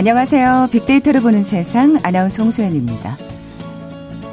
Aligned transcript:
안녕하세요. 0.00 0.68
빅데이터를 0.72 1.20
보는 1.20 1.42
세상 1.42 1.98
아나운서 2.02 2.42
홍소연입니다. 2.42 3.18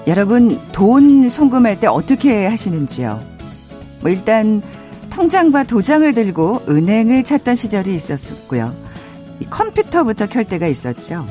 여러분, 0.07 0.57
돈 0.71 1.27
송금할 1.27 1.77
때 1.77 1.87
어떻게 1.87 2.45
하시는지요? 2.45 3.19
뭐 3.99 4.09
일단 4.09 4.61
통장과 5.09 5.65
도장을 5.65 6.13
들고 6.13 6.61
은행을 6.69 7.25
찾던 7.25 7.55
시절이 7.55 7.93
있었고요. 7.93 8.73
컴퓨터부터 9.49 10.27
켤 10.27 10.45
때가 10.45 10.67
있었죠. 10.67 11.27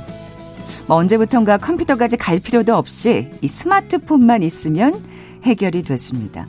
뭐 0.87 0.99
언제부턴가 0.99 1.57
컴퓨터까지 1.57 2.19
갈 2.19 2.39
필요도 2.39 2.77
없이 2.77 3.31
이 3.41 3.49
스마트폰만 3.49 4.43
있으면 4.43 5.03
해결이 5.45 5.83
됐습니다. 5.83 6.47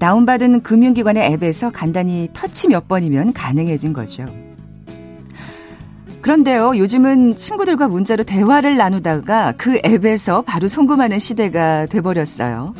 다운받은 0.00 0.62
금융기관의 0.62 1.34
앱에서 1.34 1.68
간단히 1.68 2.30
터치 2.32 2.68
몇 2.68 2.88
번이면 2.88 3.34
가능해진 3.34 3.92
거죠. 3.92 4.24
그런데요, 6.24 6.78
요즘은 6.78 7.36
친구들과 7.36 7.86
문자로 7.86 8.24
대화를 8.24 8.78
나누다가 8.78 9.52
그 9.58 9.78
앱에서 9.84 10.40
바로 10.40 10.68
송금하는 10.68 11.18
시대가 11.18 11.84
돼버렸어요. 11.84 12.74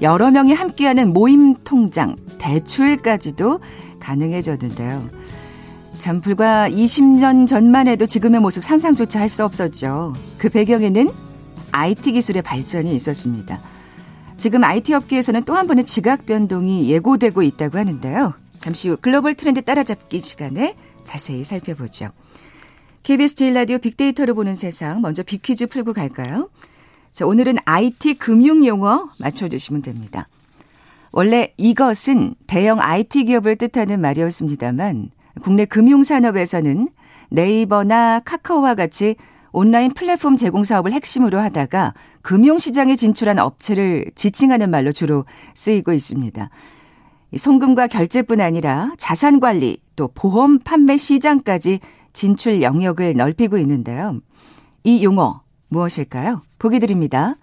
여러 0.00 0.30
명이 0.30 0.54
함께하는 0.54 1.12
모임 1.12 1.54
통장, 1.64 2.16
대출까지도 2.38 3.60
가능해졌는데요. 4.00 5.06
참 5.98 6.22
불과 6.22 6.66
20년 6.70 7.46
전만 7.46 7.88
해도 7.88 8.06
지금의 8.06 8.40
모습 8.40 8.64
상상조차 8.64 9.20
할 9.20 9.28
수 9.28 9.44
없었죠. 9.44 10.14
그 10.38 10.48
배경에는 10.48 11.10
IT 11.72 12.12
기술의 12.12 12.40
발전이 12.40 12.94
있었습니다. 12.94 13.60
지금 14.38 14.64
IT 14.64 14.94
업계에서는 14.94 15.44
또 15.44 15.56
한 15.56 15.66
번의 15.66 15.84
지각 15.84 16.24
변동이 16.24 16.90
예고되고 16.90 17.42
있다고 17.42 17.76
하는데요. 17.76 18.32
잠시 18.56 18.88
후 18.88 18.96
글로벌 18.98 19.34
트렌드 19.34 19.60
따라잡기 19.60 20.20
시간에 20.20 20.74
자세히 21.04 21.44
살펴보죠. 21.44 22.08
KBS 23.02 23.34
제일 23.34 23.54
라디오 23.54 23.78
빅데이터를 23.78 24.32
보는 24.34 24.54
세상 24.54 25.00
먼저 25.00 25.24
빅퀴즈 25.24 25.66
풀고 25.66 25.92
갈까요? 25.92 26.48
자, 27.10 27.26
오늘은 27.26 27.56
IT 27.64 28.14
금융 28.14 28.64
용어 28.64 29.10
맞춰주시면 29.18 29.82
됩니다. 29.82 30.28
원래 31.10 31.52
이것은 31.56 32.36
대형 32.46 32.80
IT 32.80 33.24
기업을 33.24 33.56
뜻하는 33.56 34.00
말이었습니다만 34.00 35.10
국내 35.42 35.64
금융 35.64 36.04
산업에서는 36.04 36.88
네이버나 37.30 38.20
카카오와 38.20 38.76
같이 38.76 39.16
온라인 39.50 39.92
플랫폼 39.92 40.36
제공 40.36 40.62
사업을 40.62 40.92
핵심으로 40.92 41.40
하다가 41.40 41.94
금융 42.22 42.58
시장에 42.58 42.94
진출한 42.94 43.40
업체를 43.40 44.12
지칭하는 44.14 44.70
말로 44.70 44.92
주로 44.92 45.24
쓰이고 45.54 45.92
있습니다. 45.92 46.50
송금과 47.36 47.88
결제뿐 47.88 48.40
아니라 48.40 48.92
자산 48.96 49.40
관리 49.40 49.78
또 49.96 50.08
보험 50.08 50.60
판매 50.60 50.96
시장까지 50.96 51.80
진출 52.12 52.62
영역을 52.62 53.14
넓히고 53.14 53.58
있는데요. 53.58 54.20
이 54.84 55.04
용어 55.04 55.42
무엇일까요? 55.68 56.42
보기 56.58 56.80
드립니다. 56.80 57.36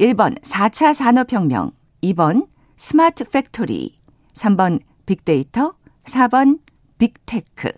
1번 0.00 0.40
4차 0.42 0.94
산업혁명, 0.94 1.72
2번 2.02 2.48
스마트 2.76 3.24
팩토리, 3.24 3.98
3번 4.34 4.80
빅데이터, 5.06 5.74
4번 6.04 6.58
빅테크. 6.98 7.72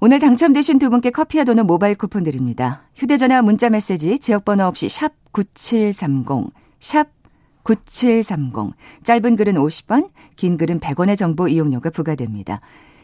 오늘 0.00 0.20
당첨되신 0.20 0.78
두 0.78 0.90
분께 0.90 1.10
커피와 1.10 1.44
도넛 1.44 1.66
모바일 1.66 1.96
쿠폰 1.96 2.22
드립니다. 2.22 2.84
휴대전화 2.94 3.42
문자 3.42 3.68
메시지 3.68 4.18
지역번호 4.18 4.64
없이 4.64 4.88
샵 4.88 5.12
9730, 5.32 6.52
샵 6.78 7.08
9730. 7.64 8.74
짧은 9.02 9.36
글은 9.36 9.54
50원, 9.54 10.08
긴 10.36 10.56
글은 10.56 10.80
100원의 10.80 11.16
정보 11.16 11.48
이용료가 11.48 11.90
부과됩니다. 11.90 12.60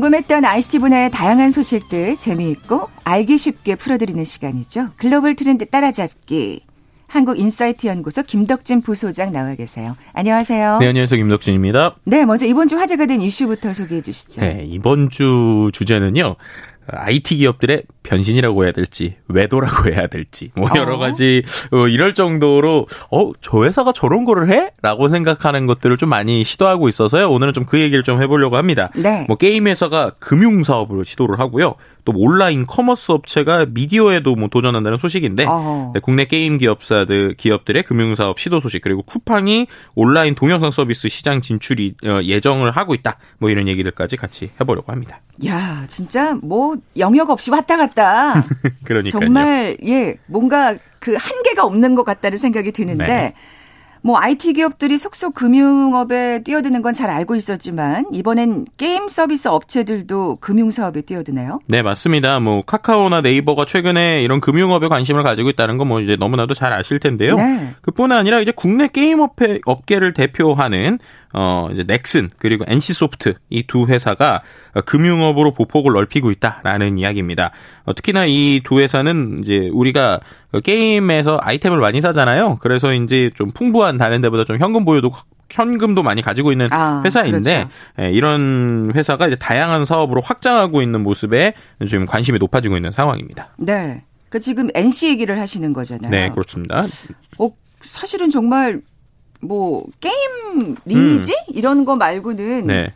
궁금했던 0.00 0.46
ICT 0.46 0.78
분야의 0.78 1.10
다양한 1.10 1.50
소식들 1.50 2.16
재미있고 2.16 2.88
알기 3.04 3.36
쉽게 3.36 3.74
풀어드리는 3.74 4.24
시간이죠. 4.24 4.88
글로벌 4.96 5.36
트렌드 5.36 5.66
따라잡기. 5.66 6.62
한국인사이트 7.06 7.86
연구소 7.86 8.22
김덕진 8.22 8.82
부소장 8.82 9.32
나와 9.32 9.54
계세요. 9.56 9.96
안녕하세요. 10.12 10.78
네, 10.78 10.88
안녕하세요. 10.88 11.18
김덕진입니다. 11.18 11.96
네, 12.04 12.24
먼저 12.24 12.46
이번 12.46 12.68
주 12.68 12.78
화제가 12.78 13.06
된 13.06 13.20
이슈부터 13.20 13.74
소개해 13.74 14.00
주시죠. 14.00 14.40
네, 14.40 14.64
이번 14.64 15.10
주 15.10 15.70
주제는요. 15.72 16.36
IT 16.92 17.36
기업들의 17.36 17.82
변신이라고 18.02 18.64
해야 18.64 18.72
될지 18.72 19.16
외도라고 19.28 19.88
해야 19.90 20.06
될지 20.06 20.50
뭐 20.56 20.68
여러 20.76 20.96
어. 20.96 20.98
가지 20.98 21.42
어, 21.72 21.86
이럴 21.88 22.14
정도로 22.14 22.86
어 23.10 23.32
저 23.40 23.64
회사가 23.64 23.92
저런 23.92 24.24
거를 24.24 24.50
해?라고 24.50 25.08
생각하는 25.08 25.66
것들을 25.66 25.96
좀 25.96 26.08
많이 26.08 26.44
시도하고 26.44 26.88
있어서요. 26.88 27.30
오늘은 27.30 27.52
좀 27.52 27.64
그 27.66 27.78
얘기를 27.78 28.02
좀 28.02 28.20
해보려고 28.20 28.56
합니다. 28.56 28.90
네. 28.96 29.24
뭐 29.28 29.36
게임 29.36 29.66
회사가 29.68 30.10
금융 30.18 30.64
사업으로 30.64 31.04
시도를 31.04 31.38
하고요. 31.38 31.74
또 32.10 32.18
온라인 32.18 32.66
커머스 32.66 33.12
업체가 33.12 33.66
미디어에도 33.70 34.34
뭐 34.34 34.48
도전한다는 34.48 34.98
소식인데 34.98 35.46
네, 35.94 36.00
국내 36.02 36.24
게임 36.24 36.58
기업사들 36.58 37.34
기업들의 37.36 37.82
금융 37.84 38.14
사업 38.14 38.38
시도 38.38 38.60
소식 38.60 38.82
그리고 38.82 39.02
쿠팡이 39.02 39.66
온라인 39.94 40.34
동영상 40.34 40.70
서비스 40.70 41.08
시장 41.08 41.40
진출이 41.40 41.94
어, 42.04 42.20
예정을 42.22 42.70
하고 42.72 42.94
있다. 42.94 43.18
뭐 43.38 43.50
이런 43.50 43.68
얘기들까지 43.68 44.16
같이 44.16 44.50
해보려고 44.60 44.92
합니다. 44.92 45.20
야, 45.46 45.84
진짜 45.86 46.36
뭐 46.42 46.76
영역 46.98 47.30
없이 47.30 47.50
왔다 47.50 47.76
갔다. 47.76 48.44
그러니까 48.84 49.18
정말 49.18 49.76
예 49.86 50.16
뭔가 50.26 50.76
그 50.98 51.16
한계가 51.18 51.64
없는 51.64 51.94
것 51.94 52.04
같다는 52.04 52.38
생각이 52.38 52.72
드는데. 52.72 53.06
네. 53.06 53.34
뭐 54.02 54.18
IT 54.18 54.52
기업들이 54.54 54.96
속속 54.98 55.34
금융업에 55.34 56.42
뛰어드는 56.42 56.82
건 56.82 56.94
잘 56.94 57.08
알고 57.10 57.36
있었지만 57.36 58.06
이번엔 58.12 58.66
게임 58.76 59.08
서비스 59.08 59.46
업체들도 59.48 60.38
금융 60.40 60.70
사업에 60.70 61.02
뛰어드네요. 61.02 61.60
네, 61.66 61.82
맞습니다. 61.82 62.40
뭐 62.40 62.62
카카오나 62.66 63.20
네이버가 63.20 63.64
최근에 63.64 64.22
이런 64.22 64.40
금융업에 64.40 64.88
관심을 64.88 65.22
가지고 65.22 65.50
있다는 65.50 65.76
건 65.76 65.90
뭐 65.90 66.00
이제 66.00 66.16
너무나도 66.18 66.54
잘 66.54 66.72
아실 66.72 66.98
텐데요. 66.98 67.36
네. 67.36 67.74
그뿐 67.82 68.12
아니라 68.12 68.40
이제 68.40 68.52
국내 68.54 68.86
게임 68.88 69.20
업계, 69.20 69.60
업계를 69.64 70.12
대표하는 70.12 70.98
어 71.32 71.68
이제 71.72 71.84
넥슨 71.84 72.28
그리고 72.38 72.64
NC소프트 72.66 73.34
이 73.50 73.62
두 73.66 73.86
회사가 73.86 74.42
금융업으로 74.84 75.52
보폭을 75.52 75.92
넓히고 75.92 76.30
있다라는 76.32 76.96
이야기입니다. 76.98 77.52
어, 77.84 77.94
특히나 77.94 78.26
이 78.26 78.60
두 78.64 78.80
회사는 78.80 79.42
이제 79.42 79.68
우리가 79.72 80.20
게임에서 80.64 81.38
아이템을 81.42 81.78
많이 81.78 82.00
사잖아요. 82.00 82.58
그래서 82.60 82.92
이제 82.92 83.30
좀 83.34 83.50
풍부한 83.52 83.96
다른 83.98 84.20
데보다 84.20 84.44
좀 84.44 84.58
현금 84.58 84.84
보유도 84.84 85.10
현금도 85.50 86.02
많이 86.02 86.22
가지고 86.22 86.52
있는 86.52 86.68
아, 86.70 87.02
회사인데 87.04 87.64
그렇죠. 87.64 87.70
예, 88.00 88.12
이런 88.12 88.92
회사가 88.94 89.26
이제 89.26 89.36
다양한 89.36 89.84
사업으로 89.84 90.20
확장하고 90.20 90.80
있는 90.82 91.02
모습에 91.02 91.54
지금 91.88 92.06
관심이 92.06 92.38
높아지고 92.38 92.76
있는 92.76 92.92
상황입니다. 92.92 93.50
네. 93.58 94.04
그 94.28 94.38
지금 94.38 94.68
NC 94.74 95.08
얘기를 95.08 95.40
하시는 95.40 95.72
거잖아요. 95.72 96.08
네, 96.10 96.30
그렇습니다. 96.30 96.84
어, 97.38 97.50
사실은 97.80 98.30
정말 98.30 98.80
뭐 99.40 99.84
게임 100.00 100.76
리니지 100.84 101.32
음. 101.32 101.54
이런 101.54 101.84
거 101.84 101.96
말고는 101.96 102.66
네. 102.66 102.92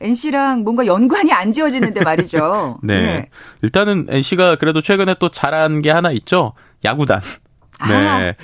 NC랑 0.00 0.62
뭔가 0.62 0.86
연관이 0.86 1.32
안 1.32 1.52
지어지는데 1.52 2.02
말이죠. 2.02 2.78
네. 2.82 3.00
네. 3.00 3.28
일단은 3.62 4.06
NC가 4.08 4.56
그래도 4.56 4.80
최근에 4.80 5.16
또 5.20 5.30
잘한 5.30 5.82
게 5.82 5.90
하나 5.90 6.10
있죠. 6.12 6.54
야구단. 6.84 7.20
네. 7.88 7.94
아. 7.94 8.34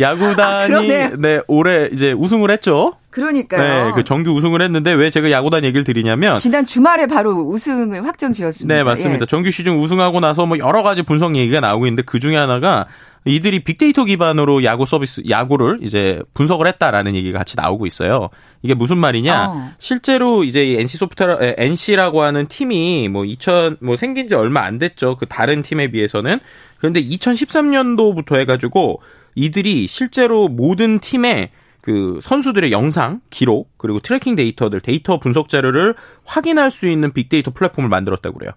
야구단이 0.00 0.92
아, 0.94 1.10
네 1.16 1.40
올해 1.46 1.88
이제 1.92 2.12
우승을 2.12 2.50
했죠. 2.50 2.94
그러니까요. 3.10 3.86
네, 3.86 3.92
그 3.94 4.02
정규 4.02 4.32
우승을 4.32 4.60
했는데 4.60 4.92
왜 4.92 5.08
제가 5.10 5.30
야구단 5.30 5.64
얘기를 5.64 5.84
드리냐면 5.84 6.36
지난 6.36 6.64
주말에 6.64 7.06
바로 7.06 7.30
우승을 7.42 8.04
확정 8.04 8.32
지었습니다. 8.32 8.74
네, 8.74 8.82
맞습니다. 8.82 9.22
예. 9.22 9.26
정규 9.26 9.52
시즌 9.52 9.78
우승하고 9.78 10.18
나서 10.18 10.46
뭐 10.46 10.58
여러 10.58 10.82
가지 10.82 11.02
분석 11.02 11.36
얘기가 11.36 11.60
나오고 11.60 11.86
있는데 11.86 12.02
그 12.02 12.18
중에 12.18 12.36
하나가 12.36 12.86
이들이 13.26 13.64
빅데이터 13.64 14.04
기반으로 14.04 14.64
야구 14.64 14.84
서비스 14.84 15.22
야구를 15.28 15.78
이제 15.82 16.20
분석을 16.34 16.66
했다라는 16.66 17.14
얘기가 17.14 17.38
같이 17.38 17.56
나오고 17.56 17.86
있어요. 17.86 18.28
이게 18.62 18.74
무슨 18.74 18.98
말이냐? 18.98 19.46
어. 19.48 19.70
실제로 19.78 20.44
이제 20.44 20.78
NC 20.78 20.98
소프트라 20.98 21.38
NC라고 21.56 22.22
하는 22.22 22.46
팀이 22.46 23.08
뭐 23.08 23.24
2000 23.24 23.78
뭐 23.80 23.96
생긴 23.96 24.28
지 24.28 24.34
얼마 24.34 24.62
안 24.62 24.78
됐죠. 24.78 25.16
그 25.16 25.26
다른 25.26 25.62
팀에 25.62 25.88
비해서는. 25.88 26.38
그런데 26.78 27.02
2013년도부터 27.02 28.36
해 28.36 28.44
가지고 28.44 29.00
이들이 29.34 29.86
실제로 29.86 30.48
모든 30.48 30.98
팀의 30.98 31.50
그 31.80 32.18
선수들의 32.22 32.72
영상, 32.72 33.20
기록, 33.28 33.76
그리고 33.76 34.00
tracking 34.00 34.36
데이터들, 34.36 34.80
데이터 34.80 35.18
분석 35.18 35.50
자료를 35.50 35.94
확인할 36.24 36.70
수 36.70 36.88
있는 36.88 37.12
빅데이터 37.12 37.50
플랫폼을 37.50 37.90
만들었다고 37.90 38.38
그래요. 38.38 38.52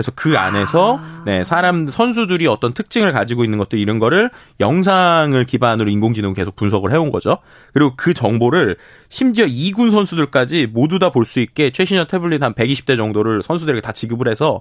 그래서 0.00 0.12
그 0.14 0.38
안에서 0.38 0.96
아. 0.96 1.22
네, 1.26 1.44
사람 1.44 1.90
선수들이 1.90 2.46
어떤 2.46 2.72
특징을 2.72 3.12
가지고 3.12 3.44
있는 3.44 3.58
것도 3.58 3.76
이런 3.76 3.98
거를 3.98 4.30
영상을 4.58 5.44
기반으로 5.44 5.90
인공지능 5.90 6.32
계속 6.32 6.56
분석을 6.56 6.90
해온 6.92 7.10
거죠. 7.10 7.36
그리고 7.74 7.92
그 7.96 8.14
정보를 8.14 8.76
심지어 9.10 9.44
2군 9.44 9.90
선수들까지 9.90 10.68
모두 10.72 10.98
다 10.98 11.10
볼 11.10 11.24
수 11.24 11.40
있게 11.40 11.70
최신형 11.70 12.06
태블릿 12.06 12.42
한 12.42 12.54
120대 12.54 12.96
정도를 12.96 13.42
선수들에게 13.42 13.80
다 13.82 13.92
지급을 13.92 14.28
해서 14.28 14.60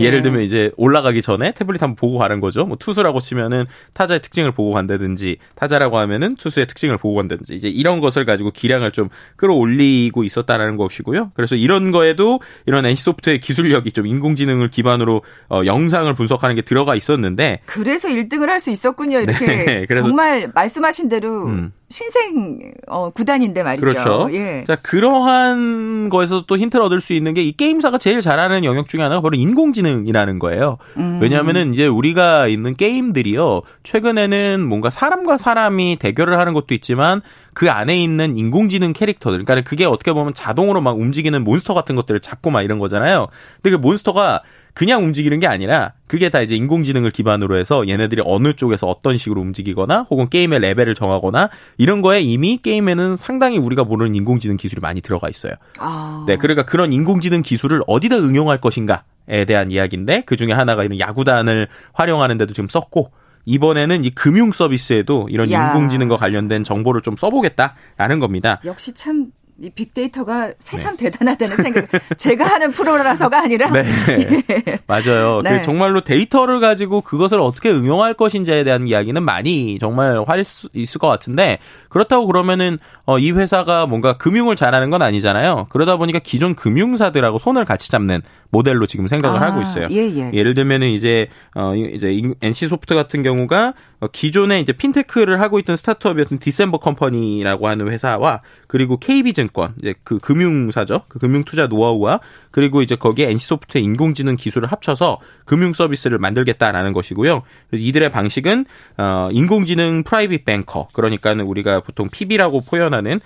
예, 0.00 0.04
예를 0.04 0.22
들면 0.22 0.42
이제 0.42 0.72
올라가기 0.76 1.20
전에 1.22 1.52
태블릿 1.52 1.82
한번 1.82 1.94
보고 1.94 2.18
가는 2.18 2.40
거죠. 2.40 2.64
뭐 2.64 2.76
투수라고 2.78 3.20
치면은 3.20 3.66
타자의 3.94 4.20
특징을 4.20 4.50
보고 4.52 4.72
간다든지 4.72 5.36
타자라고 5.54 5.98
하면은 5.98 6.36
투수의 6.36 6.66
특징을 6.66 6.96
보고 6.96 7.14
간다든지 7.16 7.54
이제 7.54 7.68
이런 7.68 8.00
것을 8.00 8.24
가지고 8.24 8.50
기량을 8.50 8.90
좀 8.92 9.08
끌어올리고 9.36 10.24
있었다라는 10.24 10.76
것이고요. 10.78 11.32
그래서 11.34 11.54
이런 11.54 11.90
거에도 11.90 12.40
이런 12.66 12.86
NC소프트의 12.86 13.38
기술력이 13.40 13.92
좀 13.92 14.06
인공지능 14.06 14.47
을 14.48 14.68
기반으로 14.70 15.22
어, 15.50 15.62
영상을 15.64 16.12
분석하는 16.14 16.56
게 16.56 16.62
들어가 16.62 16.94
있었는데 16.94 17.60
그래서 17.66 18.08
1등을 18.08 18.46
할 18.46 18.58
수 18.58 18.70
있었군요. 18.72 19.20
이렇게 19.20 19.46
네, 19.86 19.94
정말 19.96 20.50
말씀하신 20.54 21.08
대로 21.08 21.46
음. 21.46 21.72
신생 21.90 22.72
어, 22.86 23.10
구단인데 23.10 23.62
말이죠. 23.62 23.86
그렇죠. 23.86 24.28
예. 24.32 24.64
자 24.66 24.76
그러한 24.76 26.10
거에서 26.10 26.44
또 26.46 26.58
힌트를 26.58 26.84
얻을 26.84 27.00
수 27.00 27.12
있는 27.14 27.34
게 27.34 27.42
이 27.42 27.52
게임사가 27.52 27.96
제일 27.98 28.20
잘하는 28.20 28.64
영역 28.64 28.88
중에 28.88 29.00
하나가 29.00 29.22
바로 29.22 29.34
인공지능이라는 29.36 30.38
거예요. 30.38 30.76
음. 30.98 31.18
왜냐하면은 31.22 31.72
이제 31.72 31.86
우리가 31.86 32.46
있는 32.46 32.76
게임들이요 32.76 33.62
최근에는 33.84 34.66
뭔가 34.68 34.90
사람과 34.90 35.38
사람이 35.38 35.96
대결을 35.98 36.38
하는 36.38 36.52
것도 36.52 36.74
있지만 36.74 37.22
그 37.54 37.70
안에 37.70 37.96
있는 37.96 38.36
인공지능 38.36 38.92
캐릭터들, 38.92 39.44
그러니까 39.44 39.68
그게 39.68 39.84
어떻게 39.84 40.12
보면 40.12 40.34
자동으로 40.34 40.80
막 40.80 40.96
움직이는 40.98 41.42
몬스터 41.42 41.74
같은 41.74 41.96
것들을 41.96 42.20
잡고 42.20 42.50
막 42.50 42.62
이런 42.62 42.78
거잖아요. 42.78 43.26
근데 43.62 43.76
그 43.76 43.80
몬스터가 43.80 44.42
그냥 44.74 45.02
움직이는 45.02 45.40
게 45.40 45.46
아니라 45.46 45.92
그게 46.06 46.28
다 46.28 46.40
이제 46.40 46.54
인공지능을 46.54 47.10
기반으로 47.10 47.56
해서 47.56 47.86
얘네들이 47.88 48.22
어느 48.24 48.52
쪽에서 48.54 48.86
어떤 48.86 49.16
식으로 49.16 49.40
움직이거나 49.40 50.06
혹은 50.10 50.28
게임의 50.28 50.60
레벨을 50.60 50.94
정하거나 50.94 51.50
이런 51.76 52.02
거에 52.02 52.20
이미 52.20 52.58
게임에는 52.58 53.16
상당히 53.16 53.58
우리가 53.58 53.84
모르는 53.84 54.14
인공지능 54.14 54.56
기술이 54.56 54.80
많이 54.80 55.00
들어가 55.00 55.28
있어요. 55.28 55.54
아. 55.78 56.24
네, 56.26 56.36
그러니까 56.36 56.64
그런 56.64 56.92
인공지능 56.92 57.42
기술을 57.42 57.82
어디다 57.86 58.16
응용할 58.18 58.60
것인가에 58.60 59.44
대한 59.46 59.70
이야기인데 59.70 60.22
그 60.26 60.36
중에 60.36 60.52
하나가 60.52 60.84
이런 60.84 60.98
야구단을 60.98 61.68
활용하는데도 61.92 62.52
지금 62.52 62.68
썼고 62.68 63.10
이번에는 63.44 64.04
이 64.04 64.10
금융 64.10 64.52
서비스에도 64.52 65.26
이런 65.30 65.50
야. 65.50 65.68
인공지능과 65.68 66.18
관련된 66.18 66.64
정보를 66.64 67.00
좀 67.00 67.16
써보겠다라는 67.16 68.20
겁니다. 68.20 68.60
역시 68.64 68.92
참 68.92 69.32
이 69.60 69.70
빅데이터가 69.70 70.52
새삼 70.60 70.96
네. 70.96 71.10
대단하다는 71.10 71.56
생각. 71.56 71.88
제가 72.16 72.46
하는 72.46 72.70
프로라서가 72.70 73.42
아니라. 73.42 73.68
네. 73.72 73.84
예. 74.08 74.78
맞아요. 74.86 75.40
그 75.42 75.48
네. 75.48 75.58
그 75.58 75.64
정말로 75.64 76.00
데이터를 76.00 76.60
가지고 76.60 77.00
그것을 77.00 77.40
어떻게 77.40 77.68
응용할 77.70 78.14
것인지에 78.14 78.62
대한 78.62 78.86
이야기는 78.86 79.20
많이 79.22 79.78
정말 79.80 80.22
할 80.26 80.44
수 80.44 80.68
있을 80.72 81.00
것 81.00 81.08
같은데 81.08 81.58
그렇다고 81.88 82.26
그러면은 82.26 82.78
어, 83.04 83.18
이 83.18 83.32
회사가 83.32 83.86
뭔가 83.86 84.16
금융을 84.16 84.54
잘하는 84.54 84.90
건 84.90 85.02
아니잖아요. 85.02 85.66
그러다 85.70 85.96
보니까 85.96 86.20
기존 86.20 86.54
금융사들하고 86.54 87.40
손을 87.40 87.64
같이 87.64 87.90
잡는 87.90 88.22
모델로 88.50 88.86
지금 88.86 89.08
생각을 89.08 89.42
아, 89.42 89.46
하고 89.48 89.60
있어요. 89.60 89.88
예, 89.90 90.08
예. 90.08 90.30
예를 90.32 90.54
들면은 90.54 90.88
이제 90.88 91.26
어 91.54 91.74
이제 91.74 92.20
NC 92.40 92.68
소프트 92.68 92.94
같은 92.94 93.22
경우가 93.24 93.74
어, 93.97 93.97
기존에 94.06 94.60
이제 94.60 94.72
핀테크를 94.72 95.40
하고 95.40 95.58
있던 95.58 95.74
스타트업이었던 95.74 96.38
디셈버 96.38 96.78
컴퍼니라고 96.78 97.66
하는 97.66 97.90
회사와 97.90 98.42
그리고 98.68 98.98
KB증권 98.98 99.74
이제 99.82 99.94
그 100.04 100.18
금융사죠. 100.18 101.02
그 101.08 101.18
금융 101.18 101.42
투자 101.42 101.66
노하우와 101.66 102.20
그리고 102.52 102.82
이제 102.82 102.94
거기에 102.94 103.28
NC소프트의 103.30 103.82
인공지능 103.82 104.36
기술을 104.36 104.70
합쳐서 104.70 105.18
금융 105.44 105.72
서비스를 105.72 106.18
만들겠다라는 106.18 106.92
것이고요. 106.92 107.42
그래서 107.68 107.84
이들의 107.84 108.10
방식은 108.10 108.66
어 108.98 109.28
인공지능 109.32 110.04
private 110.04 110.44
banker 110.44 110.88
그러니까는 110.92 111.44
우리가 111.46 111.80
보통 111.80 112.08
PB라고 112.08 112.60
표현하는 112.60 113.20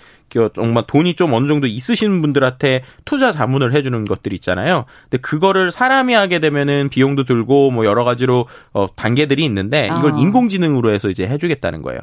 정말 0.55 0.83
돈이 0.87 1.13
좀 1.13 1.33
어느 1.33 1.47
정도 1.47 1.67
있으신 1.67 2.21
분들한테 2.21 2.83
투자 3.05 3.31
자문을 3.31 3.73
해주는 3.73 4.05
것들 4.05 4.33
있잖아요. 4.33 4.85
근데 5.03 5.21
그거를 5.21 5.71
사람이 5.71 6.13
하게 6.13 6.39
되면은 6.39 6.89
비용도 6.89 7.23
들고 7.23 7.69
뭐 7.69 7.85
여러 7.85 8.03
가지로 8.03 8.47
어 8.73 8.87
단계들이 8.95 9.45
있는데 9.45 9.85
이걸 9.99 10.13
아. 10.13 10.17
인공지능 10.17 10.62
으로 10.71 10.91
해서 10.91 11.09
이제 11.09 11.27
해주겠다는 11.27 11.81
거예요. 11.81 11.99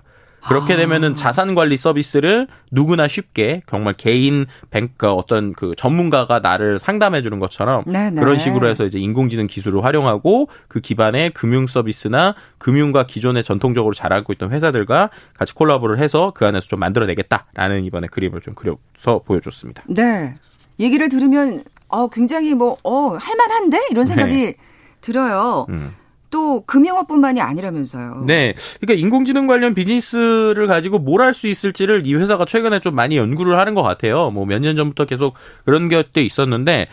그렇게 0.47 0.73
아. 0.73 0.77
되면은 0.79 1.15
자산 1.17 1.55
관리 1.55 1.77
서비스를 1.77 2.47
누구나 2.71 3.09
쉽게 3.09 3.63
정말 3.69 3.95
개인 3.95 4.47
뱅크 4.71 5.07
어떤 5.07 5.53
그 5.53 5.75
전문가가 5.77 6.39
나를 6.39 6.79
상담해 6.79 7.23
주는 7.23 7.39
것처럼 7.41 7.85
네네. 7.85 8.11
네. 8.13 8.21
그런 8.21 8.39
식으로 8.39 8.67
해서 8.67 8.85
이제 8.87 8.99
인공지능 8.99 9.47
기술을 9.47 9.85
활용하고 9.85 10.49
그 10.69 10.81
기반의 10.81 11.31
금융 11.31 11.67
서비스나 11.67 12.35
금융과 12.59 13.05
기존에 13.05 13.43
전통적으로 13.43 13.93
잘 13.93 14.13
알고 14.13 14.33
있던 14.35 14.51
회사들과 14.53 15.11
같이 15.37 15.55
콜라보를 15.55 15.99
해서 15.99 16.33
그 16.35 16.47
안에서 16.47 16.69
좀 16.69 16.81
만들어 16.81 17.05
내겠다라는 17.07 17.85
이번에 17.85 18.07
그림을 18.07 18.41
좀 18.41 18.55
그려서 18.55 19.19
보여줬습니다. 19.25 19.85
네. 19.89 20.35
얘기를 20.79 21.11
들으면 21.11 21.65
어 21.89 22.09
굉장히 22.09 22.55
뭐 22.55 22.79
어 22.83 23.17
할만한데 23.17 23.89
이런 23.91 24.07
생각이 24.07 24.35
네. 24.35 24.55
들어요. 25.03 25.67
음. 25.69 25.95
또 26.31 26.63
금융업뿐만이 26.65 27.41
아니라면서요. 27.41 28.25
네. 28.27 28.55
그러니까 28.81 29.01
인공지능 29.01 29.47
관련 29.47 29.75
비즈니스를 29.75 30.67
가지고 30.67 30.99
뭘 30.99 31.21
할 31.21 31.35
수 31.35 31.47
있을지를 31.49 32.07
이 32.07 32.15
회사가 32.15 32.45
최근에 32.45 32.81
좀 32.81 32.95
많이 32.95 33.17
연구를 33.17 33.59
하는 33.59 33.75
것 33.75 33.83
같아요. 33.83 34.31
뭐 34.31 34.45
몇 34.47 34.61
년 34.61 34.77
전부터 34.77 35.05
계속 35.05 35.35
그런 35.65 35.89
것도 35.89 36.21
있었는데 36.21 36.87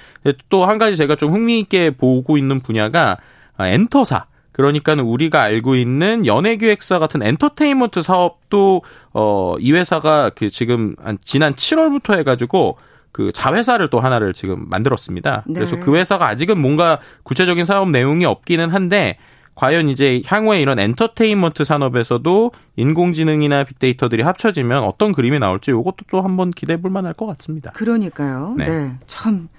또 0.50 0.66
한 0.66 0.78
가지 0.78 0.96
제가 0.98 1.16
좀 1.16 1.34
흥미있게 1.34 1.92
보고 1.92 2.38
있는 2.38 2.60
분야가 2.60 3.18
엔터사. 3.60 4.26
그러니까 4.52 4.96
는 4.96 5.04
우리가 5.04 5.44
알고 5.44 5.76
있는 5.76 6.26
연예기획사 6.26 6.98
같은 6.98 7.22
엔터테인먼트 7.22 8.02
사업도 8.02 8.82
어 9.14 9.56
이 9.60 9.72
회사가 9.72 10.32
그 10.32 10.50
지금 10.50 10.96
지난 11.24 11.54
7월부터 11.54 12.18
해가지고 12.18 12.78
그 13.18 13.32
자회사를 13.32 13.90
또 13.90 14.00
하나를 14.00 14.32
지금 14.34 14.70
만들었습니다. 14.70 15.44
네. 15.48 15.54
그래서 15.56 15.80
그 15.80 15.96
회사가 15.96 16.28
아직은 16.28 16.62
뭔가 16.62 17.00
구체적인 17.24 17.66
사업 17.66 17.90
내용이 17.90 18.26
없기는 18.26 18.70
한데 18.70 19.18
과연 19.56 19.90
이제 19.90 20.22
향후에 20.24 20.62
이런 20.62 20.78
엔터테인먼트 20.78 21.64
산업에서도 21.64 22.52
인공지능이나 22.76 23.64
빅데이터들이 23.64 24.22
합쳐지면 24.22 24.84
어떤 24.84 25.14
그림이 25.14 25.40
나올지 25.40 25.72
이것도 25.72 26.06
또 26.12 26.22
한번 26.22 26.52
기대해 26.52 26.80
볼 26.80 26.92
만할 26.92 27.14
것 27.14 27.26
같습니다. 27.26 27.72
그러니까요. 27.72 28.54
네. 28.56 28.70
네. 28.70 28.96
참 29.08 29.50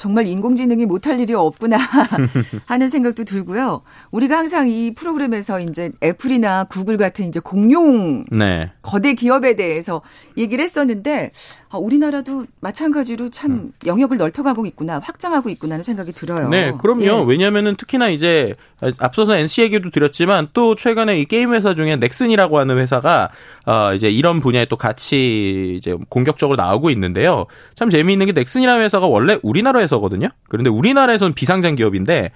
정말 0.00 0.26
인공지능이 0.26 0.86
못할 0.86 1.20
일이 1.20 1.34
없구나 1.34 1.76
하는 2.64 2.88
생각도 2.88 3.24
들고요. 3.24 3.82
우리가 4.10 4.38
항상 4.38 4.66
이 4.66 4.94
프로그램에서 4.94 5.60
이제 5.60 5.90
애플이나 6.02 6.64
구글 6.64 6.96
같은 6.96 7.28
이제 7.28 7.38
공룡 7.38 8.24
네. 8.30 8.72
거대 8.80 9.12
기업에 9.12 9.56
대해서 9.56 10.00
얘기를 10.38 10.64
했었는데 10.64 11.32
아, 11.72 11.78
우리나라도 11.78 12.46
마찬가지로 12.60 13.28
참 13.28 13.50
음. 13.52 13.72
영역을 13.86 14.16
넓혀가고 14.16 14.66
있구나, 14.66 14.98
확장하고 14.98 15.50
있구나 15.50 15.74
하는 15.74 15.84
생각이 15.84 16.12
들어요. 16.12 16.48
네, 16.48 16.72
그럼요. 16.76 17.04
예. 17.04 17.24
왜냐하면은 17.24 17.76
특히나 17.76 18.08
이제 18.08 18.56
앞서서 18.98 19.36
NC 19.36 19.62
얘기도 19.62 19.90
드렸지만 19.90 20.48
또 20.52 20.74
최근에 20.74 21.20
이 21.20 21.26
게임 21.26 21.54
회사 21.54 21.74
중에 21.74 21.94
넥슨이라고 21.96 22.58
하는 22.58 22.78
회사가 22.78 23.30
어 23.66 23.94
이제 23.94 24.08
이런 24.08 24.40
분야에 24.40 24.64
또 24.64 24.76
같이 24.76 25.76
이제 25.76 25.94
공격적으로 26.08 26.56
나오고 26.56 26.90
있는데요. 26.90 27.46
참 27.76 27.88
재미있는 27.88 28.26
게 28.26 28.32
넥슨이라는 28.32 28.82
회사가 28.82 29.06
원래 29.06 29.38
우리나라에서 29.42 29.89
거든요. 29.98 30.28
그런데 30.48 30.70
우리나라에서는 30.70 31.32
비상장 31.32 31.74
기업인데 31.74 32.30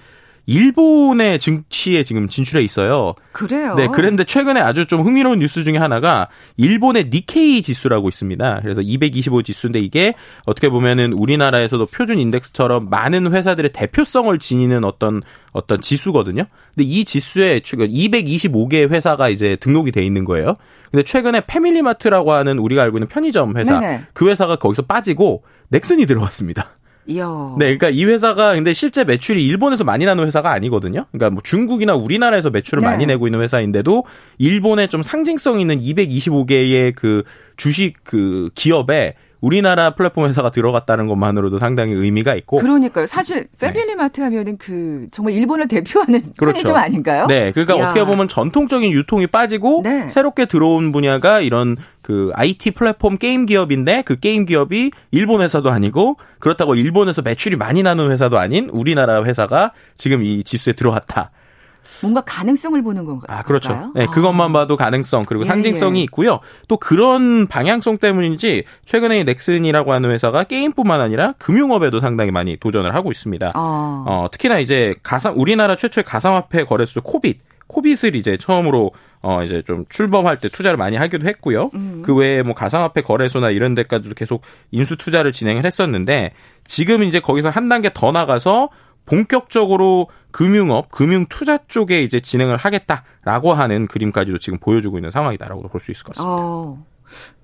일본의 0.47 1.39
증시에 1.39 2.03
지금 2.03 2.27
진출해 2.27 2.63
있어요. 2.63 3.15
그래요? 3.31 3.75
네, 3.75 3.87
그런데 3.91 4.23
최근에 4.23 4.59
아주 4.59 4.85
좀 4.85 5.01
흥미로운 5.01 5.39
뉴스 5.39 5.63
중에 5.63 5.77
하나가 5.77 6.27
일본의 6.57 7.09
니케이 7.11 7.61
지수라고 7.61 8.09
있습니다. 8.09 8.59
그래서 8.61 8.81
225 8.81 9.43
지수인데 9.43 9.79
이게 9.79 10.13
어떻게 10.45 10.69
보면은 10.69 11.13
우리나라에서도 11.13 11.85
표준 11.87 12.19
인덱스처럼 12.19 12.89
많은 12.89 13.33
회사들의 13.33 13.71
대표성을 13.71 14.37
지니는 14.37 14.83
어떤 14.83 15.21
어떤 15.51 15.81
지수거든요. 15.81 16.43
근데 16.75 16.83
이 16.83 17.05
지수에 17.05 17.61
최근 17.61 17.87
225개의 17.87 18.91
회사가 18.91 19.29
이제 19.29 19.55
등록이 19.55 19.91
돼 19.91 20.03
있는 20.03 20.25
거예요. 20.25 20.55
근데 20.91 21.03
최근에 21.03 21.41
패밀리마트라고 21.47 22.33
하는 22.33 22.59
우리가 22.59 22.83
알고 22.83 22.97
있는 22.97 23.07
편의점 23.07 23.57
회사 23.57 23.79
네네. 23.79 24.03
그 24.13 24.29
회사가 24.29 24.57
거기서 24.57 24.83
빠지고 24.83 25.43
넥슨이 25.69 26.05
들어왔습니다. 26.05 26.74
이야. 27.07 27.55
네, 27.57 27.65
그러니까 27.77 27.89
이 27.89 28.03
회사가 28.05 28.53
근데 28.55 28.73
실제 28.73 29.03
매출이 29.03 29.45
일본에서 29.45 29.83
많이 29.83 30.05
나는 30.05 30.25
회사가 30.25 30.51
아니거든요. 30.51 31.05
그러니까 31.11 31.29
뭐 31.29 31.41
중국이나 31.43 31.95
우리나라에서 31.95 32.49
매출을 32.49 32.81
네. 32.81 32.87
많이 32.87 33.05
내고 33.05 33.27
있는 33.27 33.41
회사인데도 33.41 34.05
일본에 34.37 34.87
좀 34.87 35.03
상징성 35.03 35.59
있는 35.59 35.79
225개의 35.79 36.95
그 36.95 37.23
주식 37.57 38.03
그 38.03 38.49
기업에 38.55 39.15
우리나라 39.45 39.91
플랫폼 39.91 40.25
회사가 40.25 40.49
들어갔다는 40.49 41.05
것만으로도 41.05 41.59
상당히 41.59 41.93
의미가 41.93 42.33
있고. 42.33 42.57
그러니까요. 42.57 43.05
사실 43.05 43.45
패밀리마트 43.59 44.19
네. 44.19 44.23
하면은 44.23 44.57
그 44.57 45.05
정말 45.11 45.35
일본을 45.35 45.67
대표하는 45.67 46.19
그렇죠. 46.35 46.53
편의점 46.53 46.75
아닌가요? 46.75 47.27
네, 47.27 47.51
그러니까 47.51 47.75
이야. 47.75 47.85
어떻게 47.85 48.03
보면 48.05 48.27
전통적인 48.27 48.91
유통이 48.91 49.27
빠지고 49.27 49.81
네. 49.83 50.09
새롭게 50.09 50.45
들어온 50.47 50.91
분야가 50.91 51.41
이런 51.41 51.77
그 52.01 52.31
IT 52.33 52.71
플랫폼 52.71 53.17
게임 53.17 53.45
기업인데 53.45 54.01
그 54.03 54.19
게임 54.19 54.45
기업이 54.45 54.89
일본 55.11 55.41
회사도 55.41 55.69
아니고 55.69 56.17
그렇다고 56.39 56.73
일본에서 56.73 57.21
매출이 57.21 57.55
많이 57.55 57.83
나는 57.83 58.09
회사도 58.09 58.39
아닌 58.39 58.67
우리나라 58.73 59.23
회사가 59.23 59.73
지금 59.95 60.23
이 60.23 60.43
지수에 60.43 60.73
들어왔다. 60.73 61.29
뭔가 62.01 62.21
가능성을 62.21 62.81
보는 62.81 63.05
건가요? 63.05 63.37
아, 63.37 63.43
그렇죠. 63.43 63.91
네, 63.95 64.05
그것만 64.07 64.51
아. 64.51 64.53
봐도 64.53 64.77
가능성 64.77 65.25
그리고 65.25 65.43
예, 65.43 65.47
상징성이 65.47 65.99
예. 65.99 66.03
있고요. 66.03 66.39
또 66.67 66.77
그런 66.77 67.47
방향성 67.47 67.97
때문인지 67.97 68.63
최근에 68.85 69.23
넥슨이라고 69.23 69.93
하는 69.93 70.11
회사가 70.11 70.43
게임뿐만 70.43 71.01
아니라 71.01 71.33
금융업에도 71.37 71.99
상당히 71.99 72.31
많이 72.31 72.57
도전을 72.57 72.93
하고 72.93 73.11
있습니다. 73.11 73.51
아. 73.53 74.03
어, 74.07 74.27
특히나 74.31 74.59
이제 74.59 74.95
가상 75.03 75.33
우리나라 75.37 75.75
최초의 75.75 76.03
가상화폐 76.03 76.65
거래소죠 76.65 77.01
코빗 77.01 77.39
코빗을 77.67 78.15
이제 78.15 78.37
처음으로 78.37 78.91
어 79.21 79.43
이제 79.43 79.63
좀 79.65 79.85
출범할 79.89 80.39
때 80.39 80.49
투자를 80.49 80.77
많이 80.77 80.97
하기도 80.97 81.27
했고요. 81.27 81.71
음. 81.73 82.03
그 82.05 82.15
외에 82.15 82.43
뭐 82.43 82.53
가상화폐 82.53 83.01
거래소나 83.01 83.49
이런 83.49 83.73
데까지도 83.73 84.13
계속 84.13 84.43
인수 84.71 84.97
투자를 84.97 85.31
진행을 85.31 85.65
했었는데 85.65 86.33
지금 86.67 87.03
이제 87.03 87.19
거기서 87.19 87.49
한 87.49 87.67
단계 87.67 87.89
더 87.93 88.11
나가서 88.11 88.69
본격적으로 89.05 90.07
금융업, 90.31 90.91
금융 90.91 91.25
투자 91.27 91.57
쪽에 91.67 92.01
이제 92.01 92.19
진행을 92.19 92.57
하겠다라고 92.57 93.53
하는 93.53 93.87
그림까지도 93.87 94.37
지금 94.39 94.59
보여주고 94.59 94.97
있는 94.97 95.09
상황이다라고 95.09 95.67
볼수 95.69 95.91
있을 95.91 96.03
것 96.03 96.15
같습니다. 96.15 96.35
어, 96.35 96.85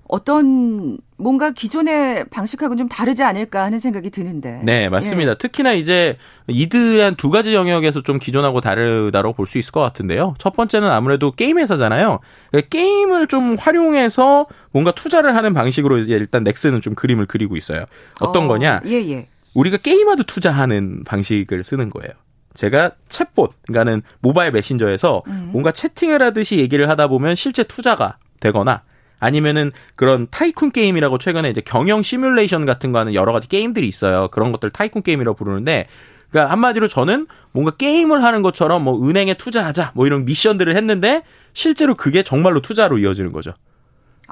어떤 0.08 0.98
뭔가 1.16 1.52
기존의 1.52 2.26
방식하고는 2.30 2.76
좀 2.76 2.88
다르지 2.88 3.22
않을까 3.22 3.62
하는 3.62 3.78
생각이 3.78 4.10
드는데. 4.10 4.60
네, 4.62 4.90
맞습니다. 4.90 5.30
예. 5.30 5.34
특히나 5.36 5.72
이제 5.72 6.18
이들의 6.48 7.02
한두 7.02 7.30
가지 7.30 7.54
영역에서 7.54 8.02
좀 8.02 8.18
기존하고 8.18 8.60
다르다고 8.60 9.32
볼 9.32 9.46
수 9.46 9.56
있을 9.56 9.72
것 9.72 9.80
같은데요. 9.80 10.34
첫 10.36 10.52
번째는 10.54 10.90
아무래도 10.90 11.30
게임 11.30 11.58
회사잖아요. 11.58 12.18
그러니까 12.50 12.68
게임을 12.68 13.26
좀 13.28 13.56
활용해서 13.58 14.46
뭔가 14.72 14.90
투자를 14.90 15.34
하는 15.34 15.54
방식으로 15.54 15.98
이제 16.00 16.12
일단 16.12 16.44
넥슨은 16.44 16.82
좀 16.82 16.94
그림을 16.94 17.24
그리고 17.26 17.56
있어요. 17.56 17.84
어떤 18.20 18.44
어, 18.44 18.48
거냐? 18.48 18.80
예, 18.84 18.96
예. 19.08 19.28
우리가 19.54 19.76
게임하듯 19.76 20.24
투자하는 20.24 21.04
방식을 21.04 21.64
쓰는 21.64 21.90
거예요. 21.90 22.12
제가 22.54 22.92
챗봇, 23.08 23.52
그러니까는 23.66 24.02
모바일 24.20 24.52
메신저에서 24.52 25.22
음. 25.26 25.50
뭔가 25.52 25.72
채팅을 25.72 26.22
하듯이 26.22 26.58
얘기를 26.58 26.88
하다 26.88 27.08
보면 27.08 27.34
실제 27.34 27.62
투자가 27.62 28.18
되거나 28.40 28.82
아니면은 29.20 29.70
그런 29.94 30.26
tycoon 30.26 30.72
게임이라고 30.72 31.18
최근에 31.18 31.48
이제 31.48 31.60
경영 31.60 32.02
시뮬레이션 32.02 32.66
같은 32.66 32.92
거 32.92 32.98
하는 32.98 33.14
여러 33.14 33.32
가지 33.32 33.48
게임들이 33.48 33.86
있어요. 33.86 34.28
그런 34.28 34.50
것들 34.52 34.70
tycoon 34.70 35.04
게임이라고 35.04 35.36
부르는데 35.36 35.86
그러니까 36.28 36.50
한마디로 36.52 36.88
저는 36.88 37.26
뭔가 37.52 37.70
게임을 37.72 38.24
하는 38.24 38.42
것처럼 38.42 38.82
뭐 38.82 39.08
은행에 39.08 39.34
투자하자 39.34 39.92
뭐 39.94 40.06
이런 40.06 40.24
미션들을 40.24 40.74
했는데 40.76 41.22
실제로 41.52 41.94
그게 41.94 42.22
정말로 42.22 42.60
투자로 42.60 42.98
이어지는 42.98 43.32
거죠. 43.32 43.52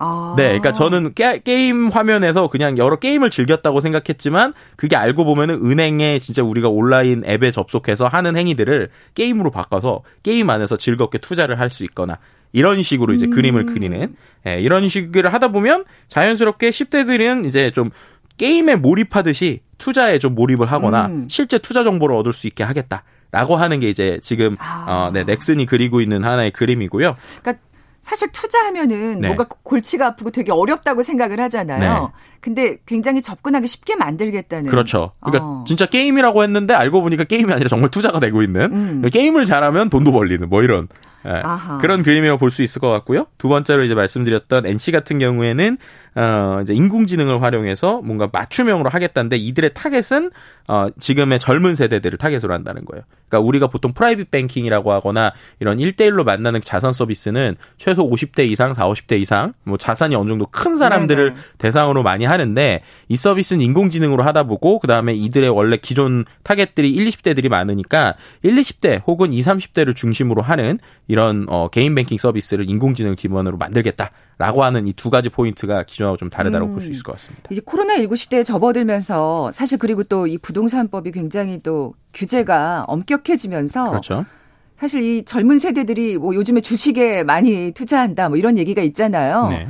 아. 0.00 0.34
네, 0.36 0.44
그러니까 0.44 0.72
저는 0.72 1.14
게, 1.14 1.40
임 1.46 1.88
화면에서 1.88 2.48
그냥 2.48 2.78
여러 2.78 2.96
게임을 2.96 3.30
즐겼다고 3.30 3.80
생각했지만 3.80 4.54
그게 4.76 4.96
알고 4.96 5.24
보면은 5.24 5.64
은행에 5.64 6.18
진짜 6.18 6.42
우리가 6.42 6.68
온라인 6.68 7.22
앱에 7.26 7.50
접속해서 7.50 8.08
하는 8.08 8.36
행위들을 8.36 8.88
게임으로 9.14 9.50
바꿔서 9.50 10.02
게임 10.22 10.50
안에서 10.50 10.76
즐겁게 10.76 11.18
투자를 11.18 11.58
할 11.58 11.70
수 11.70 11.84
있거나 11.84 12.18
이런 12.52 12.82
식으로 12.82 13.12
이제 13.12 13.26
음. 13.26 13.30
그림을 13.30 13.66
그리는 13.66 14.16
예, 14.46 14.60
이런 14.60 14.88
식을 14.88 15.32
하다 15.32 15.48
보면 15.48 15.84
자연스럽게 16.08 16.70
10대들은 16.70 17.46
이제 17.46 17.70
좀 17.70 17.90
게임에 18.38 18.74
몰입하듯이 18.76 19.60
투자에 19.78 20.18
좀 20.18 20.34
몰입을 20.34 20.70
하거나 20.72 21.06
음. 21.06 21.26
실제 21.28 21.58
투자 21.58 21.84
정보를 21.84 22.16
얻을 22.16 22.32
수 22.32 22.48
있게 22.48 22.64
하겠다 22.64 23.04
라고 23.32 23.56
하는 23.56 23.78
게 23.78 23.88
이제 23.88 24.18
지금 24.22 24.56
아. 24.58 24.84
어, 24.88 25.10
네, 25.12 25.22
넥슨이 25.22 25.66
그리고 25.66 26.00
있는 26.00 26.24
하나의 26.24 26.50
그림이고요. 26.50 27.14
그러니까 27.40 27.62
사실 28.00 28.28
투자하면은 28.32 29.20
네. 29.20 29.28
뭔가 29.28 29.46
골치가 29.62 30.06
아프고 30.06 30.30
되게 30.30 30.52
어렵다고 30.52 31.02
생각을 31.02 31.40
하잖아요. 31.40 32.02
네. 32.02 32.08
근데 32.40 32.78
굉장히 32.86 33.22
접근하기 33.22 33.66
쉽게 33.66 33.96
만들겠다는. 33.96 34.70
그렇죠. 34.70 35.12
그러니까 35.20 35.44
어. 35.44 35.64
진짜 35.66 35.86
게임이라고 35.86 36.42
했는데 36.42 36.74
알고 36.74 37.02
보니까 37.02 37.24
게임이 37.24 37.52
아니라 37.52 37.68
정말 37.68 37.90
투자가 37.90 38.20
되고 38.20 38.42
있는. 38.42 38.72
음. 38.72 39.10
게임을 39.10 39.44
잘하면 39.44 39.90
돈도 39.90 40.12
벌리는 40.12 40.48
뭐 40.48 40.62
이런. 40.62 40.88
네. 41.22 41.42
그런 41.82 42.02
그림이라고 42.02 42.38
볼 42.38 42.50
수 42.50 42.62
있을 42.62 42.80
것 42.80 42.88
같고요. 42.88 43.26
두 43.36 43.48
번째로 43.48 43.84
이제 43.84 43.94
말씀드렸던 43.94 44.64
NC 44.66 44.90
같은 44.90 45.18
경우에는 45.18 45.76
어 46.16 46.58
이제 46.62 46.72
인공지능을 46.74 47.42
활용해서 47.42 48.00
뭔가 48.02 48.28
맞춤형으로 48.32 48.88
하겠다는데 48.88 49.36
이들의 49.36 49.74
타겟은 49.74 50.30
어 50.66 50.88
지금의 50.98 51.38
젊은 51.38 51.74
세대들을 51.74 52.18
타겟으로 52.18 52.52
한다는 52.54 52.84
거예요. 52.86 53.04
그러니까 53.28 53.46
우리가 53.46 53.66
보통 53.68 53.92
private 53.92 54.30
banking이라고 54.30 54.92
하거나 54.92 55.32
이런 55.60 55.76
1대1로 55.76 56.24
만나는 56.24 56.60
자산 56.62 56.92
서비스는 56.92 57.56
최소 57.76 58.08
50대 58.10 58.48
이상, 58.48 58.74
40, 58.74 59.06
50대 59.06 59.20
이상 59.20 59.52
뭐 59.62 59.76
자산이 59.76 60.16
어느 60.16 60.30
정도 60.30 60.46
큰 60.46 60.74
사람들을 60.76 61.24
네네. 61.34 61.40
대상으로 61.58 62.02
많이 62.02 62.24
하는데 62.30 62.82
이 63.08 63.16
서비스는 63.16 63.64
인공지능으로 63.64 64.22
하다 64.22 64.44
보고 64.44 64.78
그다음에 64.78 65.14
이들의 65.14 65.48
원래 65.50 65.76
기존 65.76 66.24
타겟들이 66.44 66.90
1, 66.90 67.06
20대들이 67.06 67.48
많으니까 67.48 68.14
1, 68.42 68.54
20대 68.54 69.02
혹은 69.06 69.32
2, 69.32 69.40
30대를 69.40 69.94
중심으로 69.96 70.42
하는 70.42 70.78
이런 71.08 71.46
어 71.48 71.68
개인 71.68 71.94
뱅킹 71.94 72.18
서비스를 72.18 72.68
인공지능 72.70 73.14
기반으로 73.16 73.56
만들겠다. 73.56 74.10
라고 74.38 74.64
하는 74.64 74.86
이 74.86 74.94
두 74.94 75.10
가지 75.10 75.28
포인트가 75.28 75.82
기존하고 75.82 76.16
좀 76.16 76.30
다르다고 76.30 76.66
음, 76.66 76.72
볼수 76.72 76.90
있을 76.90 77.02
것 77.02 77.12
같습니다. 77.12 77.48
이제 77.50 77.60
코로나 77.64 77.96
19 77.96 78.16
시대에 78.16 78.42
접어들면서 78.42 79.52
사실 79.52 79.76
그리고 79.78 80.02
또 80.04 80.26
이 80.26 80.38
부동산법이 80.38 81.12
굉장히 81.12 81.60
또 81.62 81.94
규제가 82.14 82.84
엄격해지면서 82.88 83.90
그렇죠. 83.90 84.24
사실 84.78 85.02
이 85.02 85.24
젊은 85.24 85.58
세대들이 85.58 86.16
뭐 86.18 86.34
요즘에 86.34 86.60
주식에 86.62 87.22
많이 87.22 87.72
투자한다 87.72 88.28
뭐 88.30 88.38
이런 88.38 88.56
얘기가 88.56 88.80
있잖아요. 88.82 89.48
네. 89.48 89.66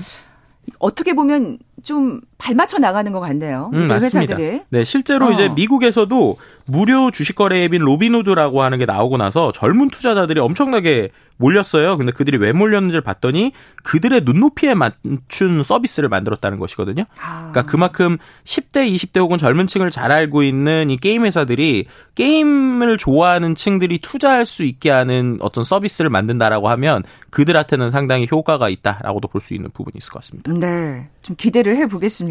어떻게 0.78 1.14
보면 1.14 1.58
좀 1.82 2.20
발맞춰 2.40 2.78
나가는 2.78 3.12
것 3.12 3.20
같네요. 3.20 3.70
음, 3.74 3.86
맞습니다. 3.86 4.34
회사들이. 4.36 4.62
네, 4.70 4.84
실제로 4.84 5.26
어. 5.26 5.30
이제 5.32 5.48
미국에서도 5.50 6.36
무료 6.66 7.10
주식 7.10 7.36
거래 7.36 7.64
앱인 7.64 7.82
로비노드라고 7.82 8.62
하는 8.62 8.78
게 8.78 8.86
나오고 8.86 9.16
나서 9.18 9.52
젊은 9.52 9.90
투자자들이 9.90 10.40
엄청나게 10.40 11.10
몰렸어요. 11.36 11.96
근데 11.96 12.12
그들이 12.12 12.36
왜 12.36 12.52
몰렸는지를 12.52 13.00
봤더니 13.00 13.52
그들의 13.82 14.22
눈높이에 14.24 14.74
맞춘 14.74 15.62
서비스를 15.64 16.10
만들었다는 16.10 16.58
것이거든요. 16.58 17.04
아. 17.18 17.48
그러니까 17.50 17.62
그만큼 17.62 18.18
10대, 18.44 18.86
20대 18.94 19.20
혹은 19.20 19.38
젊은 19.38 19.66
층을 19.66 19.90
잘 19.90 20.12
알고 20.12 20.42
있는 20.42 20.90
이 20.90 20.98
게임 20.98 21.24
회사들이 21.24 21.86
게임을 22.14 22.98
좋아하는 22.98 23.54
층들이 23.54 24.00
투자할 24.00 24.44
수 24.44 24.64
있게 24.64 24.90
하는 24.90 25.38
어떤 25.40 25.64
서비스를 25.64 26.10
만든다라고 26.10 26.68
하면 26.68 27.02
그들한테는 27.30 27.88
상당히 27.90 28.28
효과가 28.30 28.68
있다라고도 28.68 29.28
볼 29.28 29.40
수 29.40 29.54
있는 29.54 29.70
부분이 29.70 29.94
있을 29.96 30.10
것 30.12 30.20
같습니다. 30.20 30.52
네. 30.52 31.08
좀 31.22 31.34
기대를 31.36 31.76
해 31.78 31.86
보겠습니다. 31.86 32.29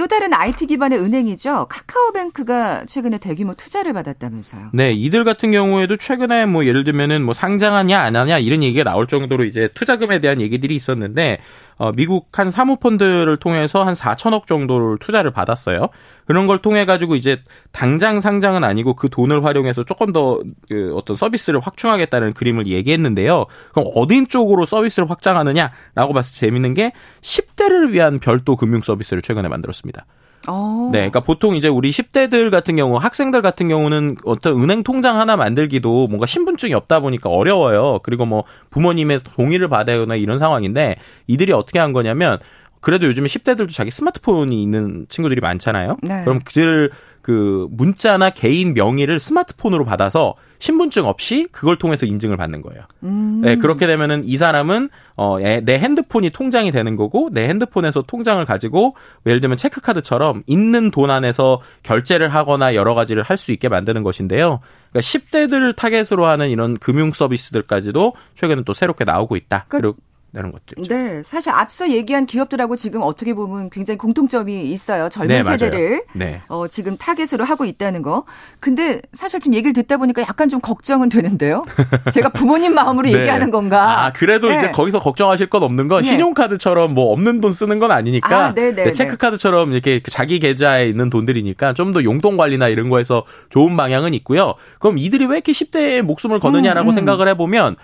또 0.00 0.06
다른 0.06 0.32
IT 0.32 0.64
기반의 0.64 0.98
은행이죠. 0.98 1.66
카카오뱅크가 1.68 2.86
최근에 2.86 3.18
대규모 3.18 3.52
투자를 3.52 3.92
받았다면서요. 3.92 4.70
네, 4.72 4.92
이들 4.92 5.24
같은 5.24 5.52
경우에도 5.52 5.98
최근에 5.98 6.46
뭐 6.46 6.64
예를 6.64 6.84
들면은 6.84 7.22
뭐 7.22 7.34
상장하냐 7.34 8.00
안 8.00 8.16
하냐 8.16 8.38
이런 8.38 8.62
얘기가 8.62 8.82
나올 8.82 9.06
정도로 9.06 9.44
이제 9.44 9.68
투자금에 9.74 10.20
대한 10.20 10.40
얘기들이 10.40 10.74
있었는데 10.74 11.40
어, 11.80 11.92
미국 11.92 12.28
한 12.38 12.50
사모펀드를 12.50 13.38
통해서 13.38 13.82
한 13.82 13.94
4천억 13.94 14.46
정도를 14.46 14.98
투자를 14.98 15.30
받았어요. 15.30 15.88
그런 16.26 16.46
걸 16.46 16.60
통해 16.60 16.84
가지고 16.84 17.16
이제 17.16 17.42
당장 17.72 18.20
상장은 18.20 18.64
아니고 18.64 18.94
그 18.94 19.08
돈을 19.08 19.44
활용해서 19.44 19.84
조금 19.84 20.12
더 20.12 20.40
그 20.68 20.94
어떤 20.94 21.16
서비스를 21.16 21.60
확충하겠다는 21.60 22.32
그림을 22.34 22.66
얘기했는데요. 22.66 23.46
그럼 23.72 23.90
어딘 23.94 24.28
쪽으로 24.28 24.66
서비스를 24.66 25.10
확장하느냐라고 25.10 26.12
봤을 26.12 26.34
때 26.34 26.46
재밌는 26.46 26.74
게 26.74 26.92
10대를 27.22 27.90
위한 27.90 28.18
별도 28.20 28.56
금융 28.56 28.82
서비스를 28.82 29.22
최근에 29.22 29.48
만들었습니다. 29.48 30.06
어. 30.48 30.88
네, 30.92 30.98
그러니까 30.98 31.20
보통 31.20 31.54
이제 31.54 31.68
우리 31.68 31.90
10대들 31.90 32.50
같은 32.50 32.76
경우, 32.76 32.96
학생들 32.96 33.42
같은 33.42 33.68
경우는 33.68 34.16
어떤 34.24 34.58
은행 34.60 34.82
통장 34.82 35.20
하나 35.20 35.36
만들기도 35.36 36.08
뭔가 36.08 36.26
신분증이 36.26 36.72
없다 36.74 37.00
보니까 37.00 37.28
어려워요. 37.28 38.00
그리고 38.02 38.24
뭐 38.24 38.44
부모님의 38.70 39.20
동의를 39.36 39.68
받아야 39.68 40.00
하나 40.00 40.16
이런 40.16 40.38
상황인데 40.38 40.96
이들이 41.26 41.52
어떻게 41.52 41.78
한 41.78 41.92
거냐면 41.92 42.38
그래도 42.80 43.06
요즘에 43.06 43.26
10대들도 43.26 43.70
자기 43.70 43.90
스마트폰이 43.90 44.62
있는 44.62 45.06
친구들이 45.08 45.40
많잖아요. 45.40 45.96
네. 46.02 46.24
그럼 46.24 46.40
그들 46.44 46.90
그 47.22 47.68
문자나 47.70 48.30
개인 48.30 48.72
명의를 48.72 49.18
스마트폰으로 49.18 49.84
받아서 49.84 50.34
신분증 50.58 51.06
없이 51.06 51.46
그걸 51.52 51.76
통해서 51.76 52.04
인증을 52.06 52.36
받는 52.36 52.60
거예요. 52.62 52.82
음. 53.02 53.40
네, 53.42 53.56
그렇게 53.56 53.86
되면은 53.86 54.24
이 54.24 54.36
사람은 54.36 54.90
어, 55.16 55.38
내 55.38 55.78
핸드폰이 55.78 56.30
통장이 56.30 56.70
되는 56.72 56.96
거고 56.96 57.28
내 57.32 57.48
핸드폰에서 57.48 58.02
통장을 58.02 58.42
가지고 58.44 58.94
예를 59.26 59.40
들면 59.40 59.56
체크카드처럼 59.56 60.42
있는 60.46 60.90
돈 60.90 61.10
안에서 61.10 61.60
결제를 61.82 62.28
하거나 62.30 62.74
여러 62.74 62.94
가지를 62.94 63.22
할 63.22 63.40
수 63.40 63.52
있게 63.52 63.70
만드는 63.70 64.02
것인데요. 64.02 64.60
그러니까 64.90 65.00
10대들을 65.00 65.74
타겟으로 65.76 66.26
하는 66.26 66.50
이런 66.50 66.76
금융 66.76 67.10
서비스들까지도 67.12 68.12
최근에 68.34 68.62
또 68.66 68.74
새롭게 68.74 69.04
나오고 69.04 69.36
있다. 69.36 69.64
그러니까 69.68 69.98
그리고 70.32 70.38
되는 70.38 70.52
것들. 70.52 70.88
네, 70.88 71.22
사실 71.22 71.52
앞서 71.52 71.90
얘기한 71.90 72.24
기업들하고 72.24 72.76
지금 72.76 73.02
어떻게 73.02 73.34
보면 73.34 73.70
굉장히 73.70 73.98
공통점이 73.98 74.70
있어요. 74.70 75.08
젊은 75.08 75.28
네, 75.36 75.42
세대를 75.42 76.04
네. 76.14 76.40
어, 76.48 76.66
지금 76.68 76.96
타겟으로 76.96 77.44
하고 77.44 77.66
있다는 77.66 78.02
거. 78.02 78.24
근데 78.60 79.02
사실 79.12 79.40
지금 79.40 79.54
얘기를 79.54 79.72
듣다 79.72 79.98
보니까 79.98 80.22
약간 80.22 80.48
좀 80.48 80.60
걱정은 80.60 81.10
되는데요. 81.10 81.64
제가 82.12 82.30
부모님 82.30 82.74
마음으로 82.74 83.08
네. 83.08 83.18
얘기하는 83.18 83.50
건가? 83.50 84.06
아, 84.06 84.12
그래도 84.12 84.48
네. 84.48 84.56
이제 84.56 84.70
거기서 84.70 85.00
걱정하실 85.00 85.50
건 85.50 85.62
없는 85.62 85.88
건 85.88 86.02
네. 86.02 86.08
신용카드처럼 86.08 86.94
뭐 86.94 87.12
없는 87.12 87.40
돈 87.40 87.52
쓰는 87.52 87.78
건 87.78 87.90
아니니까 87.90 88.46
아, 88.46 88.54
네, 88.54 88.74
네, 88.74 88.92
체크카드처럼 88.92 89.72
이렇게 89.72 90.00
자기 90.08 90.38
계좌에 90.38 90.86
있는 90.86 91.10
돈들이니까 91.10 91.74
좀 91.74 91.90
더 91.90 92.04
용돈 92.04 92.36
관리나 92.36 92.68
이런 92.68 92.88
거에서 92.88 93.24
좋은 93.48 93.76
방향은 93.76 94.14
있고요. 94.14 94.54
그럼 94.78 94.98
이들이 94.98 95.26
왜 95.26 95.36
이렇게 95.36 95.52
10대에 95.52 96.02
목숨을 96.02 96.38
거느냐라고 96.38 96.88
음, 96.88 96.90
음. 96.90 96.92
생각을 96.92 97.28
해보면 97.28 97.76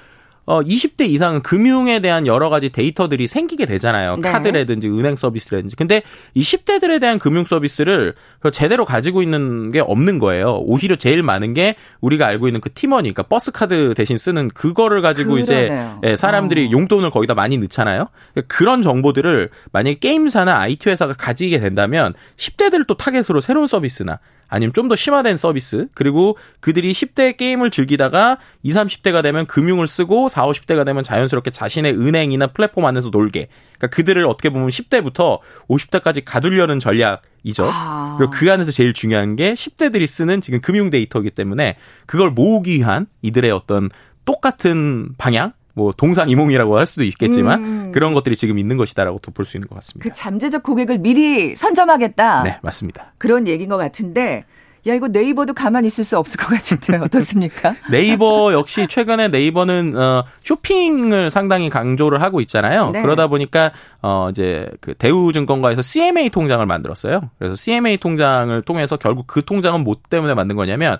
어 0.47 0.63
20대 0.63 1.09
이상은 1.09 1.43
금융에 1.43 1.99
대한 1.99 2.27
여러 2.27 2.49
가지 2.49 2.71
데이터들이 2.71 3.27
생기게 3.27 3.67
되잖아요. 3.67 4.17
네. 4.17 4.31
카드라든지 4.31 4.89
은행 4.89 5.17
서비스라든지. 5.17 5.75
근데 5.75 6.03
이 6.35 6.43
10대들에 6.43 7.01
대한 7.01 7.19
금융 7.19 7.45
서비스를 7.45 8.15
제대로 8.53 8.85
가지고 8.85 9.23
있는 9.23 9.73
게 9.73 9.81
없는 9.81 10.21
거예요. 10.21 10.59
오히려 10.63 10.95
제일 10.95 11.25
많은 11.25 11.53
게 11.53 11.75
우리가 12.01 12.27
알고 12.27 12.47
있는 12.47 12.61
그 12.61 12.73
티머니, 12.73 13.13
그러니까 13.13 13.25
버스 13.25 13.51
카드 13.51 13.93
대신 13.95 14.17
쓰는 14.17 14.49
그거를 14.49 15.03
가지고 15.03 15.33
그러네요. 15.33 15.43
이제 15.43 15.87
예, 16.05 16.17
사람들이 16.17 16.69
어. 16.69 16.71
용돈을 16.71 17.11
거기다 17.11 17.35
많이 17.35 17.59
넣잖아요. 17.59 18.07
그러니까 18.33 18.57
그런 18.57 18.83
정보들을 18.83 19.51
만약에 19.73 19.99
게임사나 19.99 20.61
IT 20.61 20.89
회사가 20.91 21.15
가지게 21.15 21.59
된다면 21.59 22.15
10대들을 22.37 22.87
또 22.87 22.97
타겟으로 22.97 23.41
새로운 23.41 23.67
서비스나 23.67 24.21
아니면 24.49 24.73
좀 24.73 24.87
더 24.87 24.95
심화된 24.95 25.37
서비스 25.37 25.89
그리고 25.95 26.39
그들이 26.61 26.93
10대 26.93 27.37
게임을 27.37 27.71
즐기다가 27.71 28.39
20, 28.63 28.77
30대가 28.77 29.23
되면 29.23 29.47
금융을 29.47 29.87
쓰고 29.87 30.29
40, 30.29 30.67
50대가 30.67 30.85
되면 30.85 31.03
자연스럽게 31.03 31.51
자신의 31.51 31.95
은행이나 31.95 32.49
플랫폼 32.49 32.85
안에서 32.85 33.09
놀게 33.11 33.49
그러니까 33.79 33.87
그들을 33.89 34.25
어떻게 34.27 34.51
보면 34.51 34.69
10대부터 34.69 35.41
50대까지 35.69 36.23
가두려는 36.25 36.79
전략이죠. 36.79 37.69
아. 37.73 38.15
그리고 38.19 38.33
그 38.33 38.51
안에서 38.53 38.71
제일 38.71 38.93
중요한 38.93 39.35
게 39.37 39.55
10대들이 39.55 40.07
쓰는 40.07 40.41
지금 40.41 40.61
금융 40.61 40.91
데이터이기 40.91 41.31
때문에 41.31 41.77
그걸 42.07 42.31
모으기 42.31 42.77
위한 42.77 43.07
이들의 43.23 43.51
어떤 43.51 43.91
똑같은 44.25 45.11
방향 45.19 45.53
뭐 45.77 45.93
동상이몽이라고 45.93 46.79
할 46.79 46.87
수도 46.87 47.05
있겠지만 47.05 47.63
음. 47.63 47.93
그런 47.93 48.15
것들이 48.15 48.35
지금 48.35 48.59
있는 48.59 48.79
것이다라고 48.79 49.19
볼수 49.19 49.59
있는 49.59 49.69
것 49.69 49.75
같습니다. 49.77 50.09
그 50.09 50.13
잠재적 50.13 50.63
고객을 50.63 50.99
미리 50.99 51.55
선점하겠다. 51.55 52.43
네, 52.45 52.59
맞습니다. 52.63 53.13
그런 53.19 53.47
얘기인 53.47 53.69
것 53.69 53.77
같은데 53.77 54.47
야 54.87 54.95
이거 54.95 55.09
네이버도 55.09 55.53
가만히 55.53 55.89
있을 55.89 56.05
수 56.05 56.17
없을 56.17 56.39
것 56.39 56.47
같은데 56.47 56.97
어떻습니까? 56.97 57.75
네이버 57.91 58.55
역시 58.55 58.87
최근에 58.87 59.29
네이버는 59.29 59.95
어 59.99 60.25
쇼핑을 60.43 61.31
상당히 61.31 61.69
강조를 61.69 62.23
하고 62.23 62.41
있잖아요. 62.41 62.91
네. 62.91 63.03
그러다 63.03 63.27
보니까 63.27 63.73
어 64.01 64.29
이제 64.31 64.71
그 64.81 64.95
대우증권가에서 64.95 65.83
CMA 65.83 66.31
통장을 66.31 66.65
만들었어요. 66.65 67.29
그래서 67.39 67.55
CMA 67.55 67.99
통장을 67.99 68.63
통해서 68.63 68.97
결국 68.97 69.27
그 69.27 69.45
통장은 69.45 69.85
뭐 69.85 69.97
때문에 70.09 70.33
만든 70.33 70.57
거냐면 70.57 70.97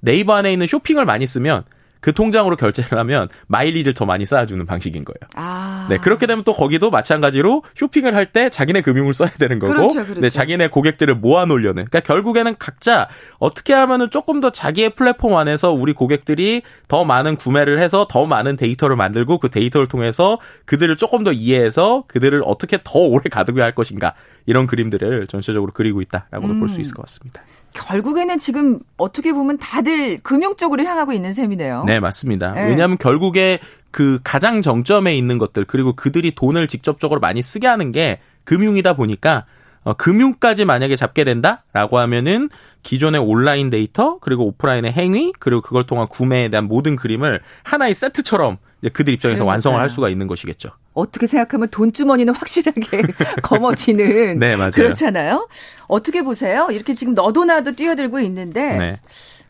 네이버 0.00 0.32
안에 0.32 0.50
있는 0.50 0.66
쇼핑을 0.66 1.04
많이 1.04 1.26
쓰면 1.26 1.64
그 2.04 2.12
통장으로 2.12 2.56
결제를 2.56 2.98
하면 2.98 3.30
마일리를 3.46 3.94
더 3.94 4.04
많이 4.04 4.26
쌓아주는 4.26 4.66
방식인 4.66 5.06
거예요. 5.06 5.16
아. 5.36 5.86
네, 5.88 5.96
그렇게 5.96 6.26
되면 6.26 6.44
또 6.44 6.52
거기도 6.52 6.90
마찬가지로 6.90 7.62
쇼핑을 7.74 8.14
할 8.14 8.26
때 8.26 8.50
자기네 8.50 8.82
금융을 8.82 9.14
써야 9.14 9.30
되는 9.30 9.58
거고, 9.58 9.72
그렇죠, 9.72 10.02
그렇죠. 10.02 10.20
네, 10.20 10.28
자기네 10.28 10.68
고객들을 10.68 11.14
모아 11.14 11.46
놓으려는. 11.46 11.86
그러니까 11.86 12.00
결국에는 12.00 12.56
각자 12.58 13.08
어떻게 13.38 13.72
하면은 13.72 14.10
조금 14.10 14.42
더 14.42 14.50
자기의 14.50 14.90
플랫폼 14.90 15.34
안에서 15.34 15.72
우리 15.72 15.94
고객들이 15.94 16.60
더 16.88 17.06
많은 17.06 17.36
구매를 17.36 17.78
해서 17.78 18.06
더 18.10 18.26
많은 18.26 18.56
데이터를 18.56 18.96
만들고 18.96 19.38
그 19.38 19.48
데이터를 19.48 19.86
통해서 19.86 20.38
그들을 20.66 20.94
조금 20.98 21.24
더 21.24 21.32
이해해서 21.32 22.04
그들을 22.08 22.42
어떻게 22.44 22.78
더 22.84 22.98
오래 22.98 23.24
가두게 23.30 23.62
할 23.62 23.74
것인가 23.74 24.12
이런 24.44 24.66
그림들을 24.66 25.26
전체적으로 25.28 25.72
그리고 25.72 26.02
있다라고도 26.02 26.52
음. 26.52 26.60
볼수 26.60 26.82
있을 26.82 26.92
것 26.94 27.06
같습니다. 27.06 27.42
결국에는 27.74 28.38
지금 28.38 28.78
어떻게 28.96 29.32
보면 29.32 29.58
다들 29.58 30.18
금융 30.22 30.56
쪽으로 30.56 30.84
향하고 30.84 31.12
있는 31.12 31.32
셈이네요. 31.32 31.84
네, 31.86 32.00
맞습니다. 32.00 32.54
네. 32.54 32.68
왜냐하면 32.68 32.96
결국에 32.96 33.58
그 33.90 34.18
가장 34.24 34.62
정점에 34.62 35.16
있는 35.16 35.38
것들 35.38 35.66
그리고 35.66 35.92
그들이 35.92 36.34
돈을 36.34 36.66
직접적으로 36.68 37.20
많이 37.20 37.42
쓰게 37.42 37.66
하는 37.66 37.92
게 37.92 38.20
금융이다 38.44 38.94
보니까 38.94 39.44
어, 39.82 39.92
금융까지 39.92 40.64
만약에 40.64 40.96
잡게 40.96 41.24
된다라고 41.24 41.98
하면은 41.98 42.48
기존의 42.82 43.20
온라인 43.20 43.70
데이터 43.70 44.18
그리고 44.20 44.46
오프라인의 44.46 44.92
행위 44.92 45.32
그리고 45.38 45.60
그걸 45.60 45.84
통한 45.84 46.06
구매에 46.08 46.48
대한 46.48 46.66
모든 46.66 46.96
그림을 46.96 47.40
하나의 47.62 47.94
세트처럼 47.94 48.56
그들 48.90 49.12
입장에서 49.14 49.38
그러니까요. 49.38 49.48
완성을 49.48 49.80
할 49.80 49.88
수가 49.88 50.08
있는 50.08 50.26
것이겠죠. 50.26 50.70
어떻게 50.92 51.26
생각하면 51.26 51.68
돈주머니는 51.70 52.34
확실하게 52.34 52.80
검어지는 53.42 54.38
네, 54.38 54.56
맞아요. 54.56 54.70
그렇잖아요. 54.70 55.48
어떻게 55.86 56.22
보세요? 56.22 56.68
이렇게 56.70 56.94
지금 56.94 57.14
너도 57.14 57.44
나도 57.44 57.72
뛰어들고 57.72 58.20
있는데 58.20 58.78
네. 58.78 59.00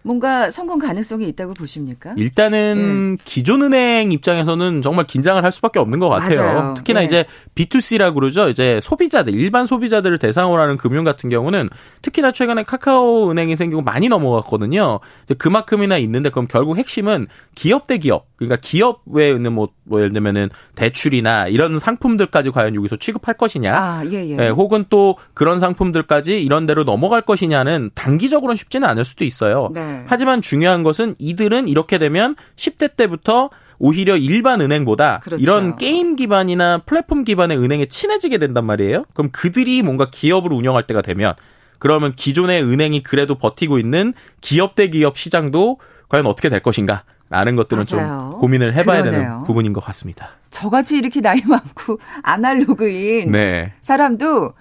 뭔가 0.05 0.51
성공 0.51 0.79
가능성이 0.79 1.27
있다고 1.29 1.55
보십니까? 1.55 2.13
일단은 2.19 3.13
네. 3.13 3.23
기존 3.25 3.63
은행 3.63 4.13
입장에서는 4.13 4.83
정말 4.83 5.07
긴장을 5.07 5.43
할 5.43 5.51
수밖에 5.51 5.79
없는 5.79 5.99
것 5.99 6.11
같아요. 6.11 6.43
맞아요. 6.43 6.75
특히나 6.75 7.01
네. 7.01 7.07
이제 7.07 7.25
B2C라고 7.55 8.15
그러죠. 8.15 8.51
이제 8.51 8.81
소비자들, 8.83 9.33
일반 9.33 9.65
소비자들을 9.65 10.19
대상으로 10.19 10.61
하는 10.61 10.77
금융 10.77 11.05
같은 11.05 11.31
경우는 11.31 11.71
특히나 12.03 12.33
최근에 12.33 12.65
카카오 12.65 13.31
은행이 13.31 13.57
생기고 13.57 13.81
많이 13.81 14.09
넘어갔거든요. 14.09 15.01
그만큼이나 15.39 15.97
있는데 15.97 16.29
그럼 16.29 16.49
결국 16.49 16.77
핵심은 16.77 17.27
기업 17.55 17.87
대 17.87 17.97
기업. 17.97 18.27
그러니까 18.37 18.57
기업에 18.61 19.31
있는 19.31 19.55
뭐, 19.55 19.71
뭐 19.85 20.01
예를 20.01 20.13
들면은 20.13 20.51
대출이나 20.75 21.49
이런 21.49 21.79
상품들까지 21.79 22.51
과연 22.51 22.75
여기서 22.75 22.97
취급할 22.97 23.35
것이냐. 23.35 23.75
아, 23.75 24.05
예, 24.07 24.29
예. 24.29 24.37
네, 24.37 24.49
혹은 24.49 24.85
또 24.89 25.17
그런 25.35 25.61
상품들까지 25.61 26.43
이런 26.43 26.67
데로 26.67 26.85
넘어갈 26.85 27.23
것이냐는 27.23 27.91
단기적으로는 27.95 28.57
쉽지는 28.57 28.89
않을 28.89 29.05
수도 29.05 29.25
있어요. 29.25 29.71
네. 29.73 29.85
네. 29.85 30.05
하지만 30.07 30.41
중요한 30.41 30.83
것은 30.83 31.15
이들은 31.19 31.69
이렇게 31.69 31.99
되면 31.99 32.37
10대 32.57 32.97
때부터 32.97 33.51
오히려 33.79 34.17
일반 34.17 34.61
은행보다 34.61 35.21
그렇죠. 35.21 35.43
이런 35.43 35.77
게임 35.77 36.17
기반이나 36.17 36.79
플랫폼 36.79 37.25
기반의 37.25 37.59
은행에 37.59 37.87
친해지게 37.87 38.39
된단 38.39 38.65
말이에요. 38.65 39.05
그럼 39.15 39.31
그들이 39.33 39.83
뭔가 39.83 40.09
기업을 40.11 40.53
운영할 40.53 40.85
때가 40.85 41.03
되면 41.03 41.35
그러면 41.79 42.15
기존의 42.15 42.63
은행이 42.63 43.03
그래도 43.03 43.35
버티고 43.35 43.79
있는 43.79 44.15
기업 44.41 44.75
대 44.75 44.89
기업 44.89 45.19
시장도 45.19 45.79
과연 46.09 46.27
어떻게 46.27 46.49
될 46.49 46.61
것인가? 46.61 47.05
라는 47.35 47.57
것들은 47.57 47.85
맞아요. 47.91 48.31
좀 48.31 48.41
고민을 48.41 48.75
해봐야 48.75 49.03
그러네요. 49.03 49.23
되는 49.23 49.45
부분인 49.45 49.73
것 49.73 49.83
같습니다. 49.85 50.31
저같이 50.51 50.97
이렇게 50.97 51.21
나이 51.21 51.43
많고 51.45 51.99
아날로그인 52.23 53.33
네. 53.33 53.73
사람도 53.81 54.53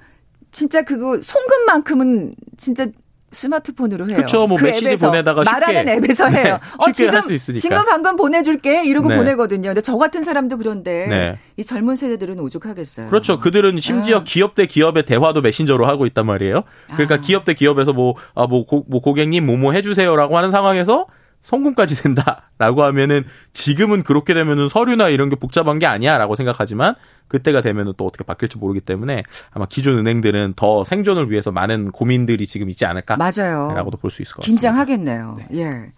진짜 0.52 0.82
그거 0.82 1.20
송금만큼은 1.22 2.36
진짜 2.58 2.88
스마트폰으로 3.32 4.08
해요. 4.08 4.16
그렇죠. 4.16 4.46
뭐 4.48 4.58
그 4.58 4.66
메시지 4.66 4.86
앱에서, 4.88 5.08
보내다가 5.08 5.44
쉽게 5.44 5.52
말하는 5.60 5.88
앱에서 5.98 6.30
네, 6.30 6.44
해요. 6.44 6.60
네, 6.62 6.70
어, 6.78 6.92
지금 6.92 7.16
할수 7.16 7.34
있으니까. 7.34 7.60
지금 7.62 7.78
방금 7.86 8.16
보내줄게 8.16 8.86
이러고 8.86 9.10
네. 9.10 9.18
보내거든요. 9.18 9.70
근데 9.70 9.82
저 9.82 9.98
같은 9.98 10.22
사람도 10.24 10.58
그런데 10.58 11.08
네. 11.08 11.40
이 11.58 11.64
젊은 11.64 11.96
세대들은 11.96 12.40
오죽하겠어요. 12.40 13.08
그렇죠. 13.08 13.40
그들은 13.40 13.80
심지어 13.80 14.18
아. 14.18 14.24
기업 14.24 14.54
대 14.54 14.66
기업의 14.68 15.06
대화도 15.06 15.42
메신저로 15.42 15.86
하고 15.88 16.06
있단 16.06 16.26
말이에요. 16.28 16.62
그러니까 16.94 17.16
아. 17.16 17.18
기업 17.18 17.44
대 17.44 17.54
기업에서 17.56 17.94
뭐, 17.94 18.14
아, 18.36 18.46
뭐, 18.46 18.66
고, 18.68 18.86
뭐 18.88 19.02
고객님 19.02 19.46
뭐뭐 19.48 19.74
해주세요라고 19.74 20.38
하는 20.38 20.52
상황에서 20.52 21.08
성공까지 21.44 22.02
된다라고 22.02 22.84
하면은 22.84 23.24
지금은 23.54 24.02
그렇게 24.04 24.34
되면은 24.34 24.70
서류나 24.70 25.10
이런 25.10 25.30
게 25.30 25.36
복잡한 25.36 25.78
게 25.78 25.86
아니야라고 25.86 26.36
생각하지만 26.36 26.96
그때가 27.28 27.62
되면은 27.62 27.94
또 27.98 28.08
어떻게 28.08 28.24
바뀔지 28.24 28.58
모르기 28.58 28.80
때문에 28.82 29.24
아마 29.52 29.66
기존 29.68 30.00
은행들은 30.00 30.54
더 30.56 30.84
생존을 30.84 31.30
위해서 31.30 31.52
많은 31.52 31.92
고민들이 31.92 32.48
지금 32.48 32.70
있지 32.70 32.86
않을까? 32.86 33.18
맞아요. 33.18 33.74
라고도 33.76 33.98
볼 33.98 34.10
수 34.10 34.22
있을 34.22 34.34
것 34.36 34.42
같습니다. 34.42 34.60
긴장하겠네요. 34.62 35.36
네. 35.50 35.60
예. 35.60 35.92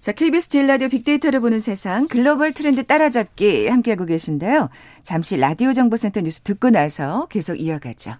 자, 0.00 0.12
KBS 0.12 0.48
제일 0.48 0.66
라디오 0.66 0.88
빅데이터를 0.88 1.40
보는 1.40 1.60
세상 1.60 2.08
글로벌 2.08 2.52
트렌드 2.54 2.84
따라잡기 2.86 3.68
함께하고 3.68 4.06
계신데요. 4.06 4.70
잠시 5.02 5.36
라디오 5.36 5.72
정보센터 5.74 6.22
뉴스 6.22 6.40
듣고 6.40 6.70
나서 6.70 7.26
계속 7.28 7.60
이어가죠. 7.60 8.12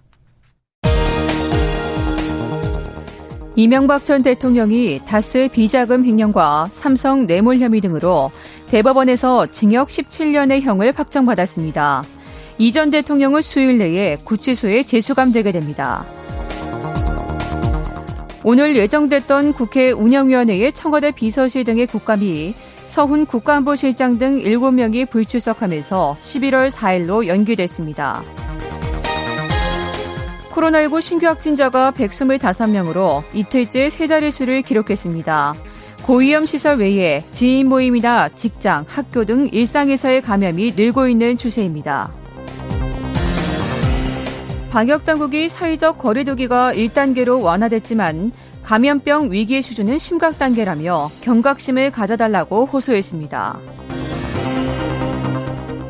이명박 3.55 4.05
전 4.05 4.23
대통령이 4.23 5.01
다스 5.05 5.49
비자금 5.51 6.05
횡령과 6.05 6.67
삼성 6.71 7.27
뇌물 7.27 7.59
혐의 7.59 7.81
등으로 7.81 8.31
대법원에서 8.67 9.47
징역 9.47 9.89
17년의 9.89 10.61
형을 10.61 10.93
확정받았습니다. 10.95 12.03
이 12.57 12.71
전 12.71 12.91
대통령은 12.91 13.41
수요일 13.41 13.79
내에 13.79 14.17
구치소에 14.23 14.83
재수감되게 14.83 15.51
됩니다. 15.51 16.05
오늘 18.43 18.75
예정됐던 18.75 19.53
국회 19.53 19.91
운영위원회의 19.91 20.71
청와대 20.71 21.11
비서실 21.11 21.63
등의 21.63 21.87
국감이 21.87 22.53
서훈 22.87 23.25
국가안보실장 23.25 24.17
등 24.17 24.41
7명이 24.43 25.09
불출석하면서 25.09 26.17
11월 26.21 26.69
4일로 26.71 27.27
연기됐습니다. 27.27 28.23
코로나19 30.51 31.01
신규 31.01 31.27
확진자가 31.27 31.91
125명으로 31.91 33.23
이틀째 33.33 33.89
세 33.89 34.07
자릿수를 34.07 34.61
기록했습니다. 34.61 35.53
고위험 36.03 36.45
시설 36.45 36.79
외에 36.79 37.23
지인 37.31 37.69
모임이나 37.69 38.29
직장, 38.29 38.85
학교 38.87 39.23
등 39.23 39.47
일상에서의 39.51 40.21
감염이 40.21 40.73
늘고 40.75 41.07
있는 41.07 41.37
추세입니다. 41.37 42.11
방역 44.71 45.05
당국이 45.05 45.49
사회적 45.49 45.97
거리두기가 45.97 46.71
1단계로 46.73 47.41
완화됐지만 47.43 48.31
감염병 48.63 49.29
위기 49.31 49.61
수준은 49.61 49.97
심각 49.97 50.37
단계라며 50.37 51.09
경각심을 51.21 51.91
가져달라고 51.91 52.65
호소했습니다. 52.65 53.59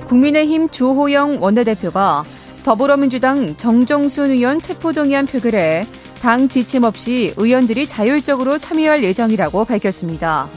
국민의힘 0.08 0.69
주호영 0.69 1.41
원내대표가 1.41 2.24
더불어민주당 2.63 3.56
정정순 3.58 4.32
의원 4.32 4.62
체포동의안 4.62 5.26
표결에 5.26 5.88
당 6.21 6.47
지침 6.47 6.84
없이 6.84 7.34
의원들이 7.38 7.88
자율적으로 7.88 8.58
참여할 8.58 9.04
예정이라고 9.04 9.65
밝혔습니다. 9.65 10.47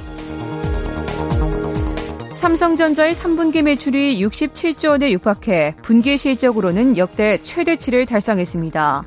삼성전자의 2.35 3.15
3분기 3.15 3.63
매출이 3.63 4.21
67조 4.23 4.91
원에 4.91 5.11
육박해 5.13 5.77
분기 5.83 6.19
실적으로는 6.19 6.99
역대 6.99 7.39
최대치를 7.43 8.05
달성했습니다. 8.05 9.03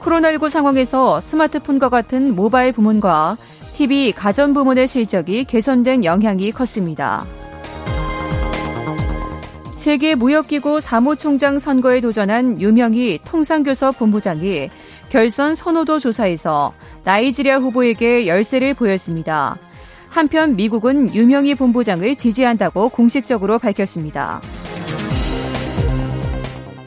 코로나19 0.00 0.48
상황에서 0.48 1.20
스마트폰과 1.20 1.90
같은 1.90 2.34
모바일 2.34 2.72
부문과 2.72 3.36
TV 3.74 4.12
가전 4.12 4.54
부문의 4.54 4.88
실적이 4.88 5.44
개선된 5.44 6.04
영향이 6.04 6.50
컸습니다. 6.52 7.26
세계 9.78 10.16
무역기구 10.16 10.80
사무총장 10.80 11.60
선거에 11.60 12.00
도전한 12.00 12.60
유명희 12.60 13.20
통상교섭 13.24 13.96
본부장이 13.96 14.70
결선 15.08 15.54
선호도 15.54 16.00
조사에서 16.00 16.72
나이지리아 17.04 17.58
후보에게 17.58 18.26
열세를 18.26 18.74
보였습니다. 18.74 19.56
한편 20.08 20.56
미국은 20.56 21.14
유명희 21.14 21.54
본부장을 21.54 22.16
지지한다고 22.16 22.88
공식적으로 22.88 23.60
밝혔습니다. 23.60 24.40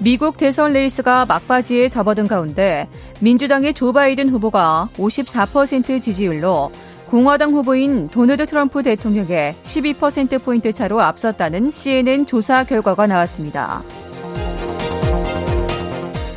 미국 0.04 0.38
대선 0.38 0.73
레이스가 0.73 1.25
막바지에 1.25 1.88
접어든 1.88 2.27
가운데 2.27 2.89
민주당의 3.21 3.73
조 3.73 3.93
바이든 3.93 4.27
후보가 4.27 4.89
54% 4.97 6.01
지지율로 6.01 6.69
공화당 7.12 7.52
후보인 7.52 8.08
도널드 8.08 8.45
트럼프 8.45 8.82
대통령의 8.84 9.54
12%포인트 9.63 10.71
차로 10.71 11.02
앞섰다는 11.02 11.69
CNN 11.69 12.26
조사 12.26 12.63
결과가 12.63 13.06
나왔습니다. 13.06 13.84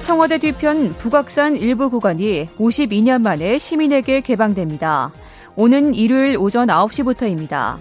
청와대 0.02 0.38
뒤편 0.38 0.88
북악산 0.98 1.56
일부 1.56 1.90
구간이 1.90 2.48
52년 2.56 3.22
만에 3.22 3.56
시민에게 3.58 4.20
개방됩니다. 4.20 5.12
오는 5.54 5.94
일요일 5.94 6.36
오전 6.36 6.66
9시부터입니다. 6.66 7.76